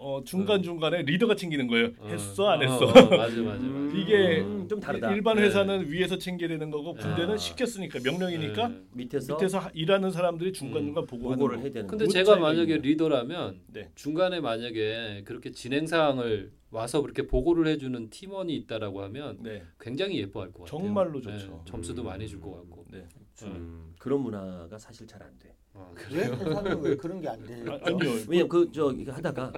[0.03, 1.89] 어, 중간 중간에 리더가 챙기는 거예요.
[1.99, 2.87] 어, 했어 안 했어.
[2.87, 3.65] 어, 어, 맞아 맞아 맞아.
[3.65, 5.13] 음, 이게 좀 다르다.
[5.13, 5.43] 일반 네.
[5.43, 7.37] 회사는 위에서 챙겨야 되는 거고 군대는 아.
[7.37, 8.81] 시켰으니까 명령이니까 네.
[8.95, 11.63] 밑에서, 밑에서 하- 일하는 사람들이 중간 중간 보고하는 보고를 거.
[11.63, 12.79] 해야 되는 근데 그 제가 만약에.
[12.79, 13.91] 리더라면 네.
[13.95, 19.63] 중간에 만약에 그렇게 진행 사항을 와서 그렇게 보고를 해주는 팀원이 있다라고 하면 네.
[19.79, 20.81] 굉장히 예뻐할 것 같아요.
[20.81, 21.63] 정말로 좋죠.
[21.67, 22.07] 점수도 음.
[22.07, 22.87] 많이 줄 것 같고.
[22.91, 23.05] 네.
[23.43, 25.55] 음, 그런 문화가 사실 잘 안 돼.
[25.73, 26.33] 아, 왜 그래요?
[26.35, 27.73] 회사는 왜 그런 게안 되죠?
[27.73, 28.11] 아, 아니요.
[28.29, 29.53] 왜냐면 그저 이거 하다가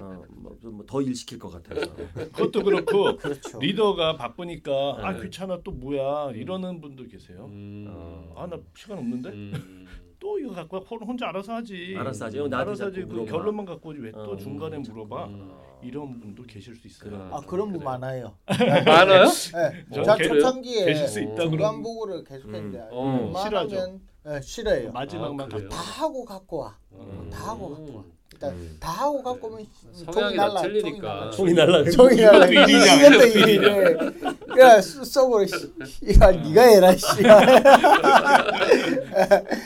[0.00, 0.24] 어,
[0.62, 1.94] 뭐더 일 시킬 것 같아서.
[2.14, 3.58] 그것도 그렇고 그렇죠.
[3.58, 5.22] 리더가 바쁘니까 아 네.
[5.24, 7.46] 귀찮아 또 뭐야 이러는 분도 계세요.
[7.50, 7.86] 음.
[7.88, 8.34] 어.
[8.36, 9.86] 아나 시간 없는데 음.
[10.20, 10.82] 또 이거 갖고 와.
[10.88, 11.94] 혼- 혼자 알아서 하지.
[11.96, 12.38] 알아서 하지.
[12.52, 13.02] 알아서 하지.
[13.02, 13.24] 그.
[13.24, 14.78] 결론만 갖고 오지 왜또 어, 중간에.
[14.78, 15.26] 물어봐.
[15.26, 15.50] 음.
[15.82, 17.10] 이런 분도 계실 수 있어요.
[17.10, 17.34] 그럼.
[17.34, 17.82] 아 그런 분.
[17.82, 18.34] 많아요.
[18.86, 19.24] 많아요?
[19.26, 19.84] 네.
[19.92, 22.88] 저자 계- 초창기에 계실 수 있다 중간 보고를 계속했는데 음.
[22.92, 23.24] 어.
[23.34, 24.92] 웬만하면 네, 싫어요.
[24.92, 25.68] 마지막만 아?
[25.68, 26.78] 다 하고 갖고 와.
[26.92, 27.30] 음.
[27.32, 28.04] 다 하고 갖고 와.
[28.38, 28.76] 일단 음.
[28.78, 31.30] 다 하고 갖고 오면 성향이 다 틀리니까.
[31.30, 31.90] 총이 날라.
[31.90, 32.46] 종이 날라.
[32.46, 33.96] 이것도 일이네.
[34.60, 34.98] 야 씨,
[36.20, 37.06] 야 네가 해라 씨.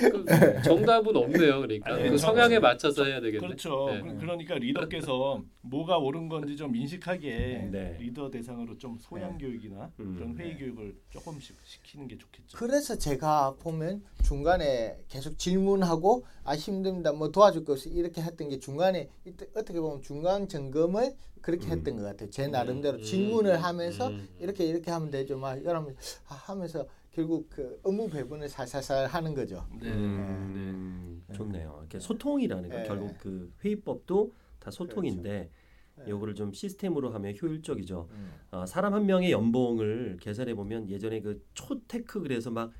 [0.01, 1.61] 그 정답은 없네요.
[1.61, 3.47] 그러니까 아니, 그 저- 성향에 맞춰서 해야 되겠네.
[3.47, 3.89] 그렇죠.
[3.91, 4.01] 네.
[4.01, 7.97] 그- 그러니까 리더께서 뭐가 옳은 건지 좀 인식하게 네.
[8.01, 9.45] 리더 대상으로 좀 소양 네.
[9.47, 10.15] 교육이나 음.
[10.17, 10.59] 그런 회의 네.
[10.61, 12.57] 교육을 조금씩 시키는 게 좋겠죠.
[12.57, 18.59] 그래서 제가 보면 중간에 계속 질문하고 아 힘듭니다 뭐 도와줄 거 없이 이렇게 했던 게
[18.63, 19.11] 중간에
[19.55, 21.73] 어떻게 보면 중간 점검을 그렇게 음.
[21.73, 23.03] 했던 것 같아요 제 나름대로 음.
[23.03, 24.29] 질문을 하면서 음.
[24.39, 25.95] 이렇게 이렇게 하면 되죠 막 이러면
[26.29, 29.93] 아, 하면서 결국 그 업무 배분을 살살살 하는 거죠 네.
[29.93, 31.35] 음, 네.
[31.35, 31.79] 좋네요.
[31.81, 32.85] 이렇게 소통이라는 거 네.
[32.85, 35.51] 결국 그 회의법도 다 소통인데
[35.97, 36.05] 네.
[36.09, 38.09] 요거를 좀 시스템으로 하면 효율적이죠.
[38.11, 38.33] 음.
[38.51, 42.73] 어, 사람 한 명의 연봉을 계산해 보면 예전에 그 초테크 그래서 막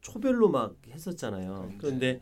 [0.00, 1.54] 초별로 막 했었잖아요.
[1.54, 1.78] 그렇죠.
[1.78, 2.20] 그런데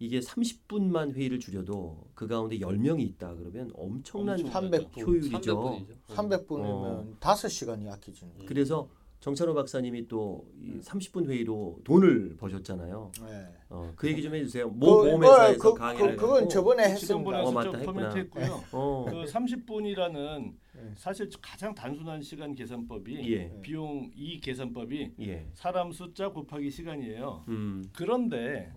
[0.00, 5.06] 이게 30분만 회의를 줄여도 그 가운데 10명이 있다 그러면 엄청난 엄청 300 분.
[5.06, 5.38] 효율이죠.
[5.38, 5.96] 300분이죠.
[6.08, 7.16] 300분이면 어.
[7.20, 8.32] 다섯 시간이 아끼지는.
[8.40, 8.46] 음.
[8.46, 8.88] 그래서
[9.20, 10.80] 정찬호 박사님이 또이 음.
[10.82, 13.12] 30분 회의로 돈을 버셨잖아요.
[13.20, 13.46] 네.
[13.68, 14.70] 어, 그 얘기 좀 해주세요.
[14.70, 16.48] 모 그, 보험회사에서 그, 강의를 그, 그건.
[16.48, 17.42] 저번에 했습니다.
[17.42, 17.92] 어, 맞다, 슬쩍 했구나.
[17.92, 18.64] 코멘트 했고요.
[18.72, 20.92] 어, 그 30분이라는 네.
[20.96, 27.44] 사실 가장 단순한 시간 계산법이 예, 비용 이 계산법이 예, 사람 숫자 곱하기 시간이에요.
[27.48, 28.72] 음, 그런데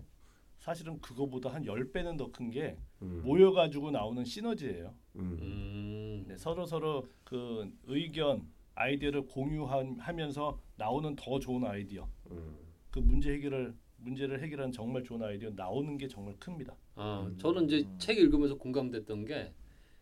[0.64, 4.94] 사실은 그거보다 한 10배는 더 큰게 음, 모여 가지고 나오는 시너지예요.
[5.16, 6.24] 음, 음.
[6.26, 12.08] 네, 서로 서로 그 의견, 아이디어를 공유하면서 나오는 더 좋은 아이디어.
[12.30, 12.56] 음.
[12.90, 16.74] 그 문제 해결을 문제를 해결하는 정말 좋은 아이디어 나오는 게 정말 큽니다.
[16.94, 17.36] 아, 음.
[17.36, 19.52] 저는 이제 책 읽으면서 공감됐던 게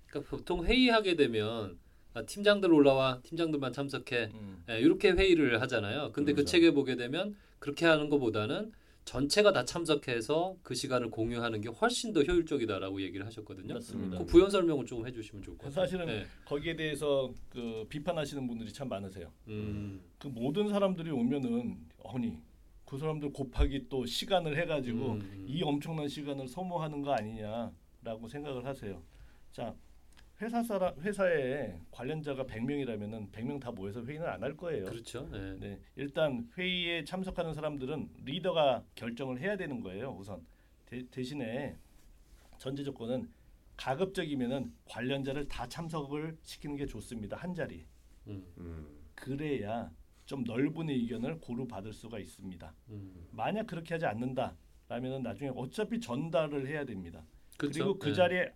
[0.06, 1.76] 그러니까 보통 회의하게 되면
[2.14, 4.62] 아, 팀장들 올라와 팀장들만 참석해 음.
[4.70, 6.12] 예, 이렇게 회의를 하잖아요.
[6.12, 6.52] 근데 그 그렇죠.
[6.52, 8.70] 책에 보게 되면 그렇게 하는 것보다는
[9.04, 13.74] 전체가 다 참석해서 그 시간을 공유하는 게 훨씬 더 효율적이다라고 얘기를 하셨거든요.
[13.74, 14.18] 맞습니다.
[14.18, 15.84] 그 부연 설명을 조금 해주시면 좋을 것 같아요.
[15.84, 16.26] 사실은 예.
[16.44, 19.32] 거기에 대해서 그 비판하시는 분들이 참 많으세요.
[19.48, 22.38] 음, 그 모든 사람들이 오면은 아니
[22.84, 25.44] 그 사람들 곱하기 또 시간을 해가지고 음.
[25.48, 29.02] 이 엄청난 시간을 소모하는 거 아니냐라고 생각을 하세요.
[29.50, 29.74] 자
[30.42, 34.86] 회사 사람 회사에 관련자가 100명이라면은 100명 다 모여서 회의는 안 할 거예요.
[34.86, 35.28] 그렇죠.
[35.34, 35.56] 예.
[35.60, 40.10] 네, 일단 회의에 참석하는 사람들은 리더가 결정을 해야 되는 거예요.
[40.18, 40.44] 우선
[40.86, 41.76] 대, 대신에
[42.58, 43.30] 전제 조건은
[43.76, 47.36] 가급적이면은 관련자를 다 참석을 시키는 게 좋습니다.
[47.36, 47.86] 한 자리.
[48.26, 48.88] 음, 음.
[49.14, 49.90] 그래야
[50.26, 52.74] 좀 넓은 의견을 고루 받을 수가 있습니다.
[52.90, 53.28] 음.
[53.30, 57.24] 만약 그렇게 하지 않는다라면은 나중에 어차피 전달을 해야 됩니다.
[57.56, 57.92] 그리 그렇죠.
[57.92, 58.14] 고그 예.
[58.14, 58.52] 자리에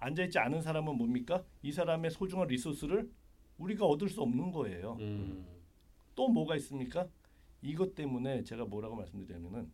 [0.00, 1.44] 앉아 있지 않은 사람은 뭡니까?
[1.62, 3.10] 이 사람의 소중한 리소스를
[3.58, 4.96] 우리가 얻을 수 없는 거예요.
[5.00, 5.46] 음.
[6.14, 7.06] 또 뭐가 있습니까?
[7.62, 9.70] 이것 때문에 제가 뭐라고 말씀드리냐면은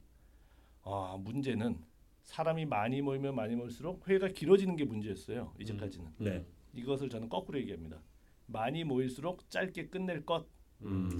[0.83, 1.79] 아 문제는
[2.25, 5.55] 사람이 많이 모이면 많이 모일수록 회의가 길어지는 게 문제였어요.
[5.61, 6.45] 이제까지는 네.
[6.75, 8.03] 이것을 저는 거꾸로 얘기합니다.
[8.47, 10.47] 많이 모일수록 짧게 끝낼 것
[10.83, 11.11] 음.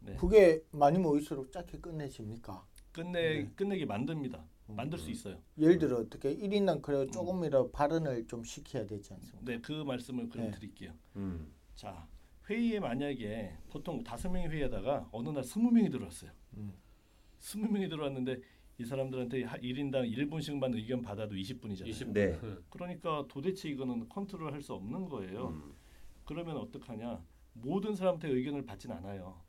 [0.00, 0.16] 네.
[0.16, 2.66] 그게 많이 모일수록 짧게 끝내집니까?
[2.92, 3.50] 끝내 네.
[3.54, 4.42] 끝내게 만듭니다.
[4.68, 4.76] 음.
[4.76, 5.40] 만들 수 있어요.
[5.58, 9.44] 예를 들어 어떻게 1인당 그래 조금이라도 발언을 좀 시켜야 되지 않습니까?
[9.52, 10.50] 네, 그 말씀을 그럼 네.
[10.52, 10.92] 드릴게요.
[11.16, 11.52] 음.
[11.74, 12.06] 자,
[12.48, 16.30] 회의에 만약에 보통 다섯 명이 회의하다가 어느 날 스무 명이 들어왔어요.
[16.56, 16.72] 음.
[17.38, 18.40] 스무 명이 들어왔는데
[18.78, 21.86] 이 사람들한테 하- 1인당 1분씩만 의견 받아도 20분이잖아요.
[21.90, 22.12] 20분.
[22.12, 22.38] 네.
[22.42, 22.56] 예.
[22.70, 25.48] 그러니까 도대체 이거는 컨트롤 할 수 없는 거예요.
[25.48, 25.74] 음.
[26.24, 27.22] 그러면 어떡하냐?
[27.54, 29.40] 모든 사람한테 의견을 받진 않아요.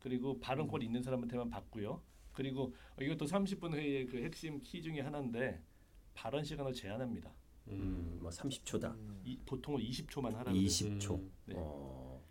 [0.00, 2.02] 그리고 발언권 있는 사람한테만 받고요.
[2.36, 5.60] 그리고 이것도 30분 회의의 그 핵심 키 중에 하나인데
[6.14, 7.32] 발언 시간을 제한합니다.
[7.68, 8.18] 음.
[8.20, 8.92] 뭐 30초다.
[8.94, 9.20] 음.
[9.24, 10.50] 이, 보통은 20초만 하라고.
[10.56, 11.14] 20초.
[11.14, 11.32] 음.
[11.46, 11.54] 네.
[11.56, 12.22] 어.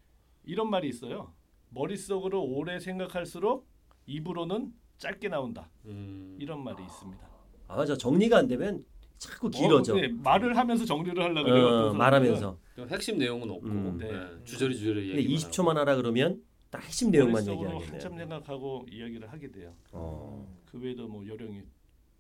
[0.46, 1.34] 이런 말이 있어요.
[1.70, 3.68] 머릿속으로 오래 생각할수록
[4.06, 5.70] 입으로는 짧게 나온다.
[5.86, 6.38] 음.
[6.40, 7.28] 이런 말이 있습니다.
[7.68, 8.86] 아 맞아 정리가 안 되면
[9.18, 9.96] 자꾸 길어져.
[9.96, 11.68] 어, 네, 말을 하면서 정리를 하려고 그래요.
[11.68, 11.94] 어.
[11.94, 12.60] 말하면서.
[12.76, 13.98] 좀 핵심 내용은 없고 음.
[13.98, 14.10] 네.
[14.12, 15.36] 예, 주저리 주저리 근데 얘기.
[15.36, 17.88] 20초만 하라 그러면 딱 핵심 내용만 얘기하겠네요.
[17.92, 19.74] 한참 생각하고 이야기를 하게 돼요.
[19.92, 20.48] 어.
[20.66, 21.62] 그 외에도 뭐 요령이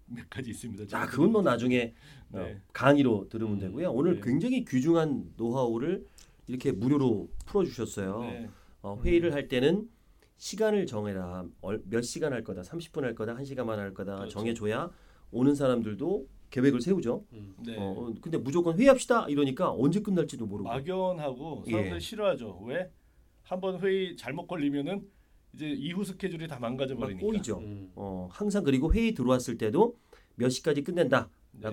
[0.08, 0.86] 몇 가지 있습니다.
[0.88, 1.93] 자, 그건 뭐 나중에
[2.31, 2.62] 어, 네.
[2.71, 3.91] 강의로 들으면 음, 되고요.
[3.91, 4.21] 오늘 네.
[4.23, 6.05] 굉장히 귀중한 노하우를
[6.47, 8.19] 이렇게 무료로 풀어주셨어요.
[8.21, 8.49] 네.
[8.81, 9.89] 어, 회의를 할 때는
[10.38, 11.45] 시간을 정해라.
[11.62, 12.62] 얼- 몇 시간 할 거다.
[12.62, 13.36] 30분 할 거다.
[13.36, 14.15] 1시간만 할 거다.
[14.17, 14.29] 그렇죠.
[14.39, 14.91] 정해줘야
[15.31, 17.25] 오는 사람들도 계획을 세우죠.
[17.34, 17.55] 음.
[17.65, 17.75] 네.
[17.77, 20.69] 어, 근데 무조건 회의합시다 이러니까 언제 끝날지도 모르고.
[20.69, 21.99] 막연하고 사람들 예.
[21.99, 22.60] 싫어하죠.
[22.65, 22.91] 왜?
[23.45, 25.08] 한번 회의 잘못 걸리면은
[25.53, 27.25] 이제 이후 스케줄이 다 망가져 막 버리니까.
[27.25, 27.60] 꼬이죠.
[27.60, 27.91] 음.
[27.95, 29.97] 어, 항상 그리고 회의 들어왔을 때도
[30.36, 31.29] 몇 시까지 끝낸다라고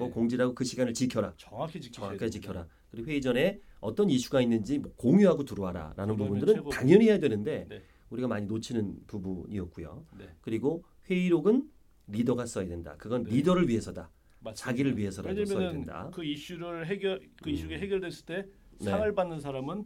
[0.07, 0.11] 네.
[0.11, 1.33] 공지를 하고 그 시간을 지켜라.
[1.37, 2.33] 정확히 정확하게 됩니다.
[2.39, 2.67] 지켜라.
[2.91, 6.71] 그리고 회의 전에 어떤 이슈가 있는지 뭐 공유하고 들어와라라는 부분들은 최고고.
[6.71, 7.83] 당연히 해야 되는데 네.
[8.11, 10.07] 우리가 많이 놓치는 부분이었고요.
[10.19, 10.29] 네.
[10.43, 11.69] 그리고 회의록은
[12.07, 12.95] 리더가 써야 된다.
[12.99, 13.31] 그건 네.
[13.37, 14.11] 리더를 위해서다.
[14.41, 14.55] 맞습니다.
[14.55, 16.11] 자기를 위해서라도 써야 된다.
[16.13, 17.55] 그 이슈를 해결 그 음.
[17.55, 18.47] 이슈가 해결됐을 때
[18.79, 18.85] 네.
[18.85, 19.85] 상을 받는 사람은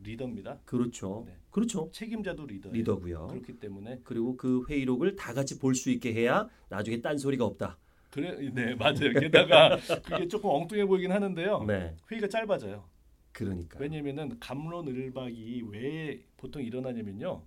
[0.00, 0.60] 리더입니다.
[0.64, 1.24] 그렇죠.
[1.26, 1.36] 네.
[1.50, 1.90] 그렇죠.
[1.92, 2.70] 책임자도 리더.
[2.70, 3.26] 리더고요.
[3.28, 7.78] 그렇기 때문에 그리고 그 회의록을 다 같이 볼 수 있게 해야 나중에 딴 소리가 없다.
[8.10, 9.12] 그래 네 맞아요.
[9.20, 11.64] 게다가 그게 조금 엉뚱해 보이긴 하는데요.
[11.64, 11.96] 네.
[12.10, 12.84] 회의가 짧아져요.
[13.32, 13.78] 그러니까.
[13.78, 17.42] 왜냐면은 감론을박이 왜 보통 일어나냐면요.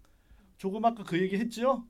[0.58, 1.86] 조금 아까 그 얘기 했죠?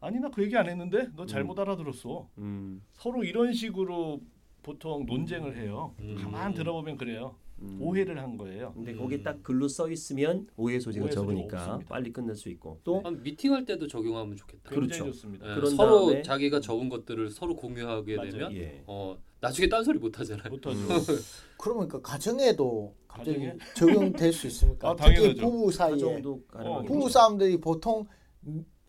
[0.00, 2.28] 아니 나 그 얘기 안 했는데 너 잘못 알아들었어.
[2.38, 2.82] 음.
[2.92, 4.20] 서로 이런 식으로
[4.62, 5.94] 보통 논쟁을 해요.
[6.00, 6.16] 음.
[6.16, 7.36] 가만 들어보면 그래요.
[7.62, 7.78] 음.
[7.80, 8.72] 오해를 한 거예요.
[8.74, 8.98] 근데 음.
[8.98, 11.88] 거기 딱 글로 써 있으면 오해 소지가 적으니까 없습니다.
[11.88, 14.68] 빨리 끝낼 수 있고 또한 미팅할 때도 적용하면 좋겠다.
[14.68, 14.88] 그렇죠.
[14.88, 15.50] 굉장히 좋습니다.
[15.50, 18.30] 예, 그런 서로 다음에- 자기가 적은 것들을 서로 공유하게 맞아요.
[18.30, 18.82] 되면 예.
[18.86, 20.50] 어 나중에 딴소리 못 하잖아요.
[20.50, 20.78] 못 하죠.
[20.78, 20.86] 음.
[21.58, 23.58] 그러니까 가정에도 갑자기 가정에?
[23.74, 24.90] 적용될 수 있습니까?
[24.90, 25.34] 아, 특히.
[25.36, 26.84] 부부 사이에 가능하겠죠.
[26.86, 28.06] 부부 싸움들이 보통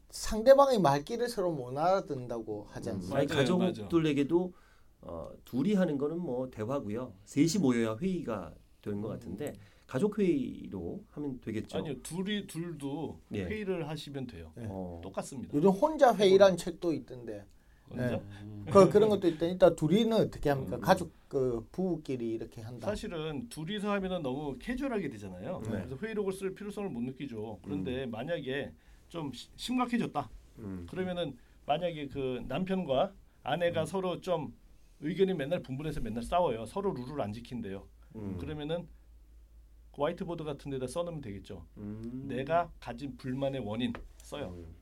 [0.09, 3.19] 상대방의 말귀를 서로 못 알아듣는다고 하지 음, 않습니까?
[3.19, 4.53] 아니, 맞아요, 가족들에게도
[5.07, 7.13] 어, 둘이 하는 거는 뭐 대화고요.
[7.23, 9.53] 셋이 모여야 회의가 되는 것 같은데
[9.87, 11.77] 가족 회의로 하면 되겠죠.
[11.77, 13.45] 아니요, 둘이 둘도 예.
[13.45, 14.51] 회의를 하시면 돼요.
[14.55, 14.65] 네.
[14.67, 15.53] 어, 똑같습니다.
[15.53, 17.45] 요즘 혼자 회의란 책도 있던데
[17.93, 18.65] 음.
[18.69, 19.45] 그 그런 것도 있다.
[19.45, 20.75] 일단 둘이는 어떻게 합니까?
[20.75, 20.81] 음.
[20.81, 22.87] 가족 그 부부끼리 이렇게 한다.
[22.87, 25.61] 사실은 둘이서 하면은 너무 캐주얼하게 되잖아요.
[25.63, 25.69] 네.
[25.69, 27.59] 그래서 회의록을 쓸 필요성을 못 느끼죠.
[27.63, 28.11] 그런데 음.
[28.11, 28.73] 만약에
[29.07, 30.29] 좀 시- 심각해졌다.
[30.59, 30.85] 음.
[30.89, 34.53] 그러면은 만약에 그 남편과 아내가 서로 좀
[34.99, 36.65] 의견이 맨날 분분해서 맨날 싸워요.
[36.65, 37.87] 서로 룰을 안 지킨대요.
[38.15, 38.37] 음.
[38.37, 38.87] 그러면은
[39.95, 41.65] 그 화이트보드 같은 데다 써놓으면 되겠죠.
[41.77, 42.25] 음.
[42.27, 44.53] 내가 가진 불만의 원인 써요.
[44.57, 44.75] 음.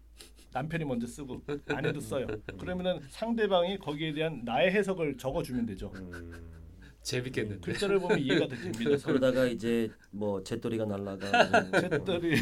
[0.52, 2.28] 남편이 먼저 쓰고 아내도 써요.
[2.58, 5.92] 그러면은 상대방이 거기에 대한 나의 해석을 적어주면 되죠.
[5.96, 6.56] 음.
[7.02, 7.60] 재밌겠는데.
[7.62, 8.98] 글자를 보면 이해가 됩니다.
[8.98, 12.36] 서로 그러다가 이제 뭐 잿더리가 날라가 잿더리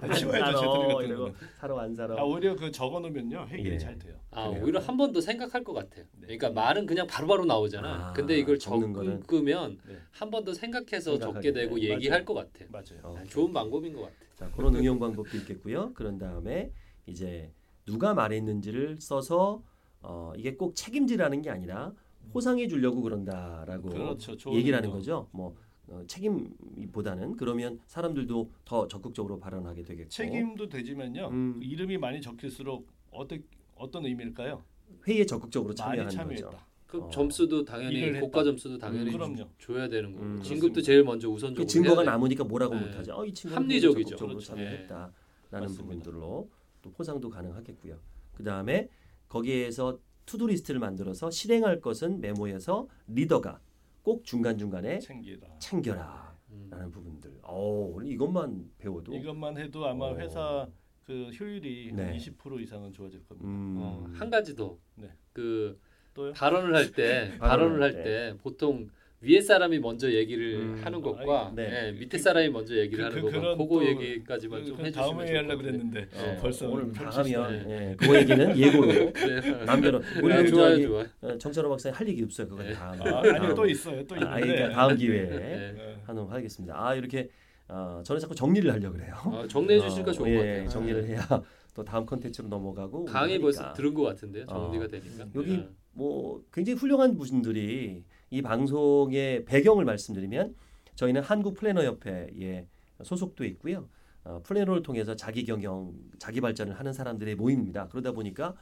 [0.00, 1.34] 살아 잿더리 같은 이러고.
[1.58, 3.78] 사러 안 사러 아 오히려 그 적어놓으면요 해결이 예.
[3.78, 4.14] 잘 돼요.
[4.30, 4.64] 아 그래요?
[4.64, 6.04] 오히려 한 번 더 생각할 것 같아요.
[6.20, 6.36] 네.
[6.36, 8.08] 그러니까 말은 그냥 바로바로 나오잖아.
[8.08, 9.20] 아, 근데 이걸 적는 거는?
[9.22, 9.96] 적으면 네.
[10.12, 11.90] 한번 더 생각해서 적게 되고 돼.
[11.94, 12.24] 얘기할 맞아요.
[12.24, 12.64] 것 같아.
[12.70, 13.00] 맞아요.
[13.02, 13.16] 어.
[13.18, 14.14] 아, 좋은 방법인 것 같아.
[14.36, 15.92] 자 그런 응용 방법도 있겠고요.
[15.94, 16.70] 그런 다음에
[17.06, 17.52] 이제
[17.86, 19.62] 누가 말했는지를 써서
[20.00, 21.92] 어, 이게 꼭 책임지라는 게 아니라
[22.32, 24.34] 포상해 주려고 그런다라고 그렇죠.
[24.54, 24.96] 얘기를 하는 거.
[24.96, 25.28] 거죠.
[25.32, 25.54] 뭐
[25.88, 31.28] 어, 책임보다는 그러면 사람들도 더 적극적으로 발언하게 되겠고 책임도 되지만요.
[31.28, 31.54] 음.
[31.58, 33.42] 그 이름이 많이 적힐수록 어떤
[33.74, 34.62] 어떤 의미일까요?
[35.06, 36.46] 회의에 적극적으로 참여하는 참여했다.
[36.48, 36.58] 거죠.
[36.86, 37.10] 그 어.
[37.10, 38.20] 점수도 당연히 했다.
[38.20, 39.48] 고가 점수도 당연히 음, 그럼요.
[39.58, 40.80] 줘야 되는 거고 음, 진급도.
[40.80, 42.02] 제일 먼저 우선적으로 그 증거가.
[42.04, 42.82] 남으니까 뭐라고 네.
[42.82, 43.14] 못하죠.
[43.16, 44.10] 어, 이 친구는 합리적이죠.
[44.10, 44.46] 적극적으로 그렇죠.
[44.54, 45.12] 참여했다라는
[45.50, 45.82] 맞습니다.
[45.82, 46.48] 부분들로
[46.82, 47.98] 또 포상도 가능하겠고요.
[48.34, 48.88] 그 다음에
[49.28, 53.60] 거기에서 to-do list를 만들어서 실행할 것은 메모해서 리더가
[54.04, 55.48] 꼭 중간 중간에 챙기라.
[55.58, 56.36] 챙겨라
[56.70, 56.90] 라는 음.
[56.92, 57.38] 부분들.
[57.42, 60.14] 어, 오늘 이것만 배워도 이것만 해도 아마 어.
[60.16, 60.68] 회사
[61.02, 62.16] 그 효율이 네.
[62.18, 63.48] 한20% 이상은 좋아질 겁니다.
[63.48, 64.76] 음, 어, 한 가지 더.
[64.94, 65.10] 네.
[65.32, 65.80] 그
[66.12, 66.32] 또요?
[66.34, 68.88] 발언을 할 때 발언을 할 때 보통
[69.24, 70.80] 위에 사람이 먼저 얘기를 음.
[70.84, 71.86] 하는 것과 아, 네.
[71.88, 74.82] 예, 밑에 사람이 먼저 얘기를 그- 하는 그- 거가 그런 그거 또- 얘기까지만 그- 좀그
[74.84, 75.56] 해주시면 다음에 같은데.
[75.56, 77.32] 그랬는데 어, 벌써 오늘 펼치시네.
[77.36, 79.64] 다하면 예, 그 얘기는 예고로 네.
[79.64, 81.06] 남대로 우리 아, 는 좋아요 저기 좋아요.
[81.22, 82.48] 어, 정찬호 박사님 할 얘기 없어요.
[82.48, 82.72] 그건 네.
[82.74, 83.02] 다음.
[83.02, 83.54] 아, 아니 다음.
[83.54, 84.06] 또 있어요.
[84.06, 84.40] 또 아, 있는데.
[84.54, 85.38] 그러니까 다음 기회에 네.
[85.72, 85.96] 네.
[86.04, 86.74] 하도록 하겠습니다.
[86.76, 87.28] 아 이렇게
[87.68, 89.14] 어, 저는 자꾸 정리를 하려고 그래요.
[89.24, 90.68] 어, 정리해 주시니까 어, 좋은 예, 것 같아요.
[90.68, 91.26] 정리를 해야
[91.74, 93.38] 또 다음 컨텐츠로 넘어가고 강의.
[93.38, 94.44] 벌써 들은 것 같은데요.
[94.46, 94.88] 정리가 어.
[94.88, 95.26] 되니까.
[95.34, 95.68] 여기 예.
[95.92, 100.54] 뭐 굉장히 훌륭한 분들이 이 방송의 배경을 말씀드리면
[100.94, 102.66] 저희는 한국 플래너 협회에
[103.02, 103.88] 소속돼 있고요.
[104.24, 107.88] 어, 플래너를 통해서 자기 경영, 자기 발전을 하는 사람들의 모임입니다.
[107.88, 108.54] 그러다 보니까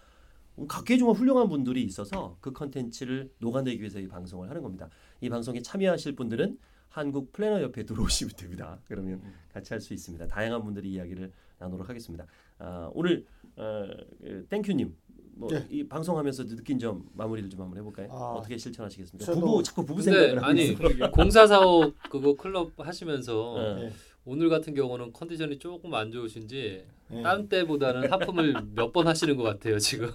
[0.69, 4.89] 각계 중에 훌륭한 분들이 있어서 그 컨텐츠를 녹아내기 위해서 이 방송을 하는 겁니다.
[5.21, 8.79] 이 방송에 참여하실 분들은 한국 플래너 협회에 들어오시면 됩니다.
[8.85, 9.35] 그러면 음.
[9.53, 10.27] 같이 할 수 있습니다.
[10.27, 12.27] 다양한 분들이 이야기를 나누도록 하겠습니다.
[12.59, 13.25] 아, 오늘
[13.57, 13.87] 어,
[14.21, 14.95] 그 땡큐님
[15.35, 15.67] 뭐 네.
[15.71, 18.09] 이 방송하면서 느낀 점 마무리를 좀 한번 해볼까요?
[18.11, 19.33] 아, 어떻게 실천하시겠습니까?
[19.33, 20.75] 저도- 부부 자꾸 부부 생각을 하고 아니.
[21.13, 23.75] 공사사업 그거 클럽 하시면서 어.
[23.77, 23.91] 네.
[24.25, 27.23] 오늘 같은 경우는 컨디션이 조금 안 좋으신지 네.
[27.23, 30.09] 딴 때보다는 하품을 몇 번 하시는 것 같아요 지금.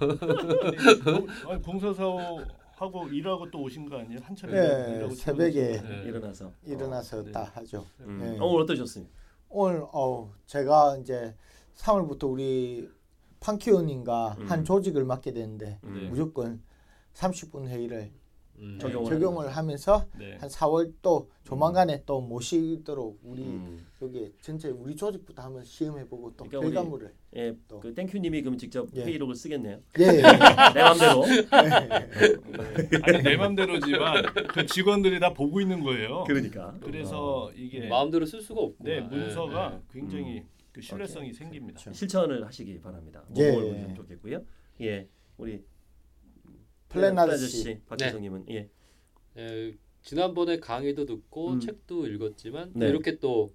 [1.49, 2.41] 아니, 공사사업
[2.75, 4.19] 하고 일하고 또 오신 거 아니에요?
[4.23, 5.81] 한참 네, 일하고 새벽에.
[5.81, 6.03] 네.
[6.05, 7.31] 일어나서 일어나서 네.
[7.31, 7.85] 다 하죠.
[8.01, 8.19] 음.
[8.21, 8.37] 네.
[8.39, 9.11] 어, 오늘 어떠셨습니까?
[9.49, 11.33] 오늘 어 제가 이제
[11.75, 12.87] 3월부터 우리
[13.39, 14.45] 판키오님과 음.
[14.49, 15.93] 한 조직을 맡게 되는데 음.
[15.93, 16.09] 네.
[16.09, 16.61] 무조건
[17.13, 18.11] 30분 회의를
[18.59, 18.77] 음.
[18.79, 20.35] 적용을 적용을 하면서 네.
[20.39, 23.85] 한 4월 또 조만간에 또 모시도록 우리 음.
[24.01, 27.79] 여기 전체 우리 조직부터 한번 시험해보고 또 그러니까 결과물을 예, 또.
[27.79, 29.03] 그 땡큐님이 그럼 직접 예.
[29.03, 29.79] 회의록을 쓰겠네요.
[29.99, 30.21] 예, 예.
[30.73, 31.23] 내 맘대로.
[33.03, 36.23] 아니 내 맘대로지만 그 직원들이 다 보고 있는 거예요.
[36.25, 36.75] 그러니까.
[36.81, 38.83] 그래서 이게 마음대로 쓸 수가 없고.
[38.83, 39.79] 네 문서가 네.
[39.93, 40.56] 굉장히 음.
[40.77, 41.79] 그 신뢰성이 생깁니다.
[41.79, 41.97] 그렇죠.
[41.97, 43.25] 실천을 하시기 바랍니다.
[43.35, 43.51] 예.
[43.51, 44.45] 뭐좀 좋겠고요.
[44.81, 45.63] 예, 우리
[46.89, 47.43] 플랜 아저씨.
[47.61, 48.69] 아저씨 박지성님은 예,
[49.37, 51.59] 예, 지난번에 강의도 듣고 음.
[51.59, 52.89] 책도 읽었지만 또 네.
[52.89, 53.53] 이렇게 또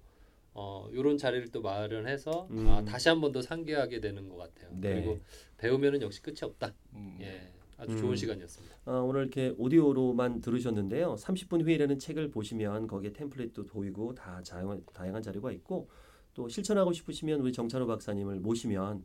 [0.53, 2.67] 어, 이런 자리를 또 마련해서 음.
[2.67, 4.69] 아, 다시 한 번 더 상기하게 되는 것 같아요.
[4.79, 4.95] 네.
[4.95, 5.19] 그리고
[5.57, 6.73] 배우면은 역시 끝이 없다.
[6.93, 7.17] 음.
[7.21, 7.97] 예, 아주 음.
[7.97, 8.75] 좋은 시간이었습니다.
[8.85, 11.15] 어, 오늘 이렇게 오디오로만 들으셨는데요.
[11.15, 15.89] 30분 회의라는 책을 보시면 거기에 템플릿도 보이고 다 다양한, 다양한 자료가 있고
[16.33, 19.03] 또 실천하고 싶으시면 우리 정찬호 박사님을 모시면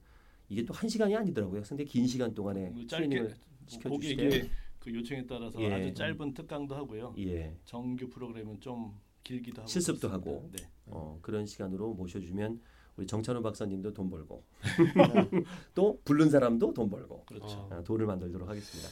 [0.48, 1.62] 이게 또 한 시간이 아니더라고요.
[1.64, 3.34] 상당히 긴 시간 동안에 뭐 짧게 트레이닝을
[3.82, 4.28] 보기 시켜주시대요.
[4.28, 5.72] 이게 그 요청에 따라서 예.
[5.72, 7.14] 아주 짧은 특강도 하고요.
[7.18, 7.54] 예.
[7.64, 10.08] 정규 프로그램은 좀 길기도 하고 실습도.
[10.08, 10.48] 하고.
[10.52, 10.66] 네.
[10.86, 12.60] 어, 그런 시간으로 모셔주면
[12.96, 14.42] 우리 정찬호 박사님도 돈 벌고
[15.74, 17.46] 또 부른 사람도 돈 벌고 그렇죠.
[17.46, 17.68] 어.
[17.70, 18.88] 아, 돈을 만들도록 하겠습니다.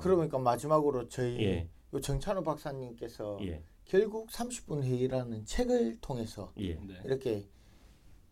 [0.00, 6.74] 그러니까 마지막으로 저희 예, 요 정찬호 박사님께서 예, 결국 30분 회의라는 책을 통해서 예.
[6.74, 6.94] 네.
[7.04, 7.44] 이렇게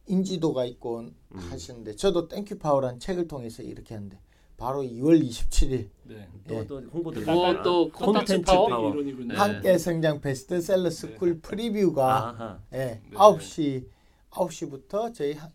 [0.07, 1.15] 인지도가 있고 음.
[1.31, 4.19] 하시는데 저도 땡큐 파워라는 책을 통해서 이렇게 하는데
[4.57, 6.29] 바로 2월 27일 네.
[6.47, 6.67] 또, 예.
[6.67, 7.63] 또 홍보 그거 들어가.
[7.63, 8.95] 또 콘텐츠 콘텐츠 파워?
[8.95, 9.35] 네.
[9.35, 12.61] 함께 성장 베스트셀러 스쿨 프리뷰가 아하.
[12.73, 13.03] 예, 네.
[13.13, 13.87] 9시
[14.31, 15.51] 9시부터 저희 하-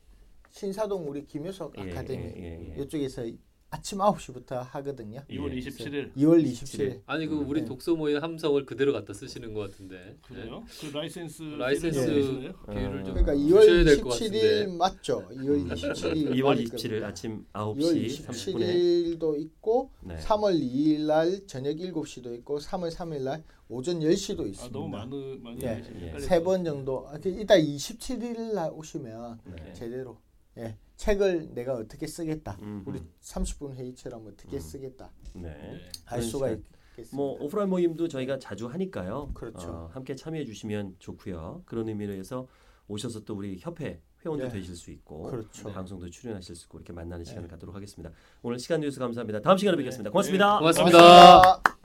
[0.51, 2.83] 신사동 우리 김효석 예, 아카데미 예, 예, 예.
[2.83, 3.23] 이쪽에서
[3.69, 5.19] 아침 9시부터 하거든요.
[5.29, 5.59] 2월 예.
[5.59, 7.01] 27일 2월 27일.
[7.05, 7.65] 아니 그 우리 네.
[7.67, 10.17] 독서 모임 함성을 그대로 갖다 쓰시는 것 같은데.
[10.25, 10.63] 그래요?
[10.79, 12.53] 그 라이센스 라이센스 필요해요?
[12.71, 14.77] 비율을 좀 그러니까 주셔야 2월 될것 27일 같은데.
[14.77, 15.27] 맞죠?
[15.29, 20.15] 2월 27일 2월 27일 아침 9시 2월 30분에 27일도 있고 네.
[20.15, 24.69] 3월 2일 날 저녁 7시도 있고 3월 3일 날 오전 10시도 아 있습니다.
[24.71, 25.75] 너무 많은 많이 예.
[25.75, 26.13] 계시네.
[26.15, 26.19] 예.
[26.19, 27.05] 세번 정도.
[27.09, 29.73] 아, 그 이따 27일 날 오시면 네.
[29.73, 30.17] 제대로
[30.57, 32.57] 예, 책을 내가 어떻게 쓰겠다.
[32.61, 33.09] 음, 우리 음.
[33.21, 34.59] 30분 회의처럼 어떻게 음.
[34.59, 35.11] 쓰겠다.
[35.33, 35.49] 네.
[35.49, 35.89] 네.
[36.05, 37.15] 할 수가 있겠습니다.
[37.15, 39.31] 뭐 오프라인 모임도 저희가 자주 하니까요.
[39.33, 39.69] 그렇죠.
[39.69, 41.61] 어, 함께 참여해 주시면 좋고요.
[41.65, 42.47] 그런 의미로 해서
[42.87, 44.51] 오셔서 또 우리 협회 회원도 네.
[44.51, 45.71] 되실 수 있고 그렇죠.
[45.71, 47.51] 방송도 출연하실 수 있고 이렇게 만나는 시간을 네.
[47.51, 48.11] 갖도록 하겠습니다.
[48.41, 49.41] 오늘 시간 뉴스 감사합니다.
[49.41, 49.83] 다음 시간에 네.
[49.83, 50.09] 뵙겠습니다.
[50.09, 50.57] 고맙습니다.
[50.59, 50.97] 고맙습니다.
[50.97, 51.77] 감사합니다.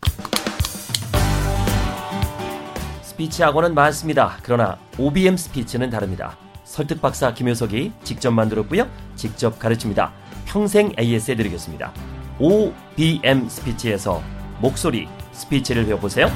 [3.03, 4.39] 스피치 학원은 많습니다.
[4.43, 6.52] 그러나 OBM 스피치는 다릅니다.
[6.73, 8.89] 설득 박사 김효석이 직접 만들었고요.
[9.15, 10.11] 직접 가르칩니다.
[10.47, 11.93] 평생 AS 해드리겠습니다.
[12.39, 14.23] OBM 스피치에서
[14.59, 16.29] 목소리 스피치를 배워보세요.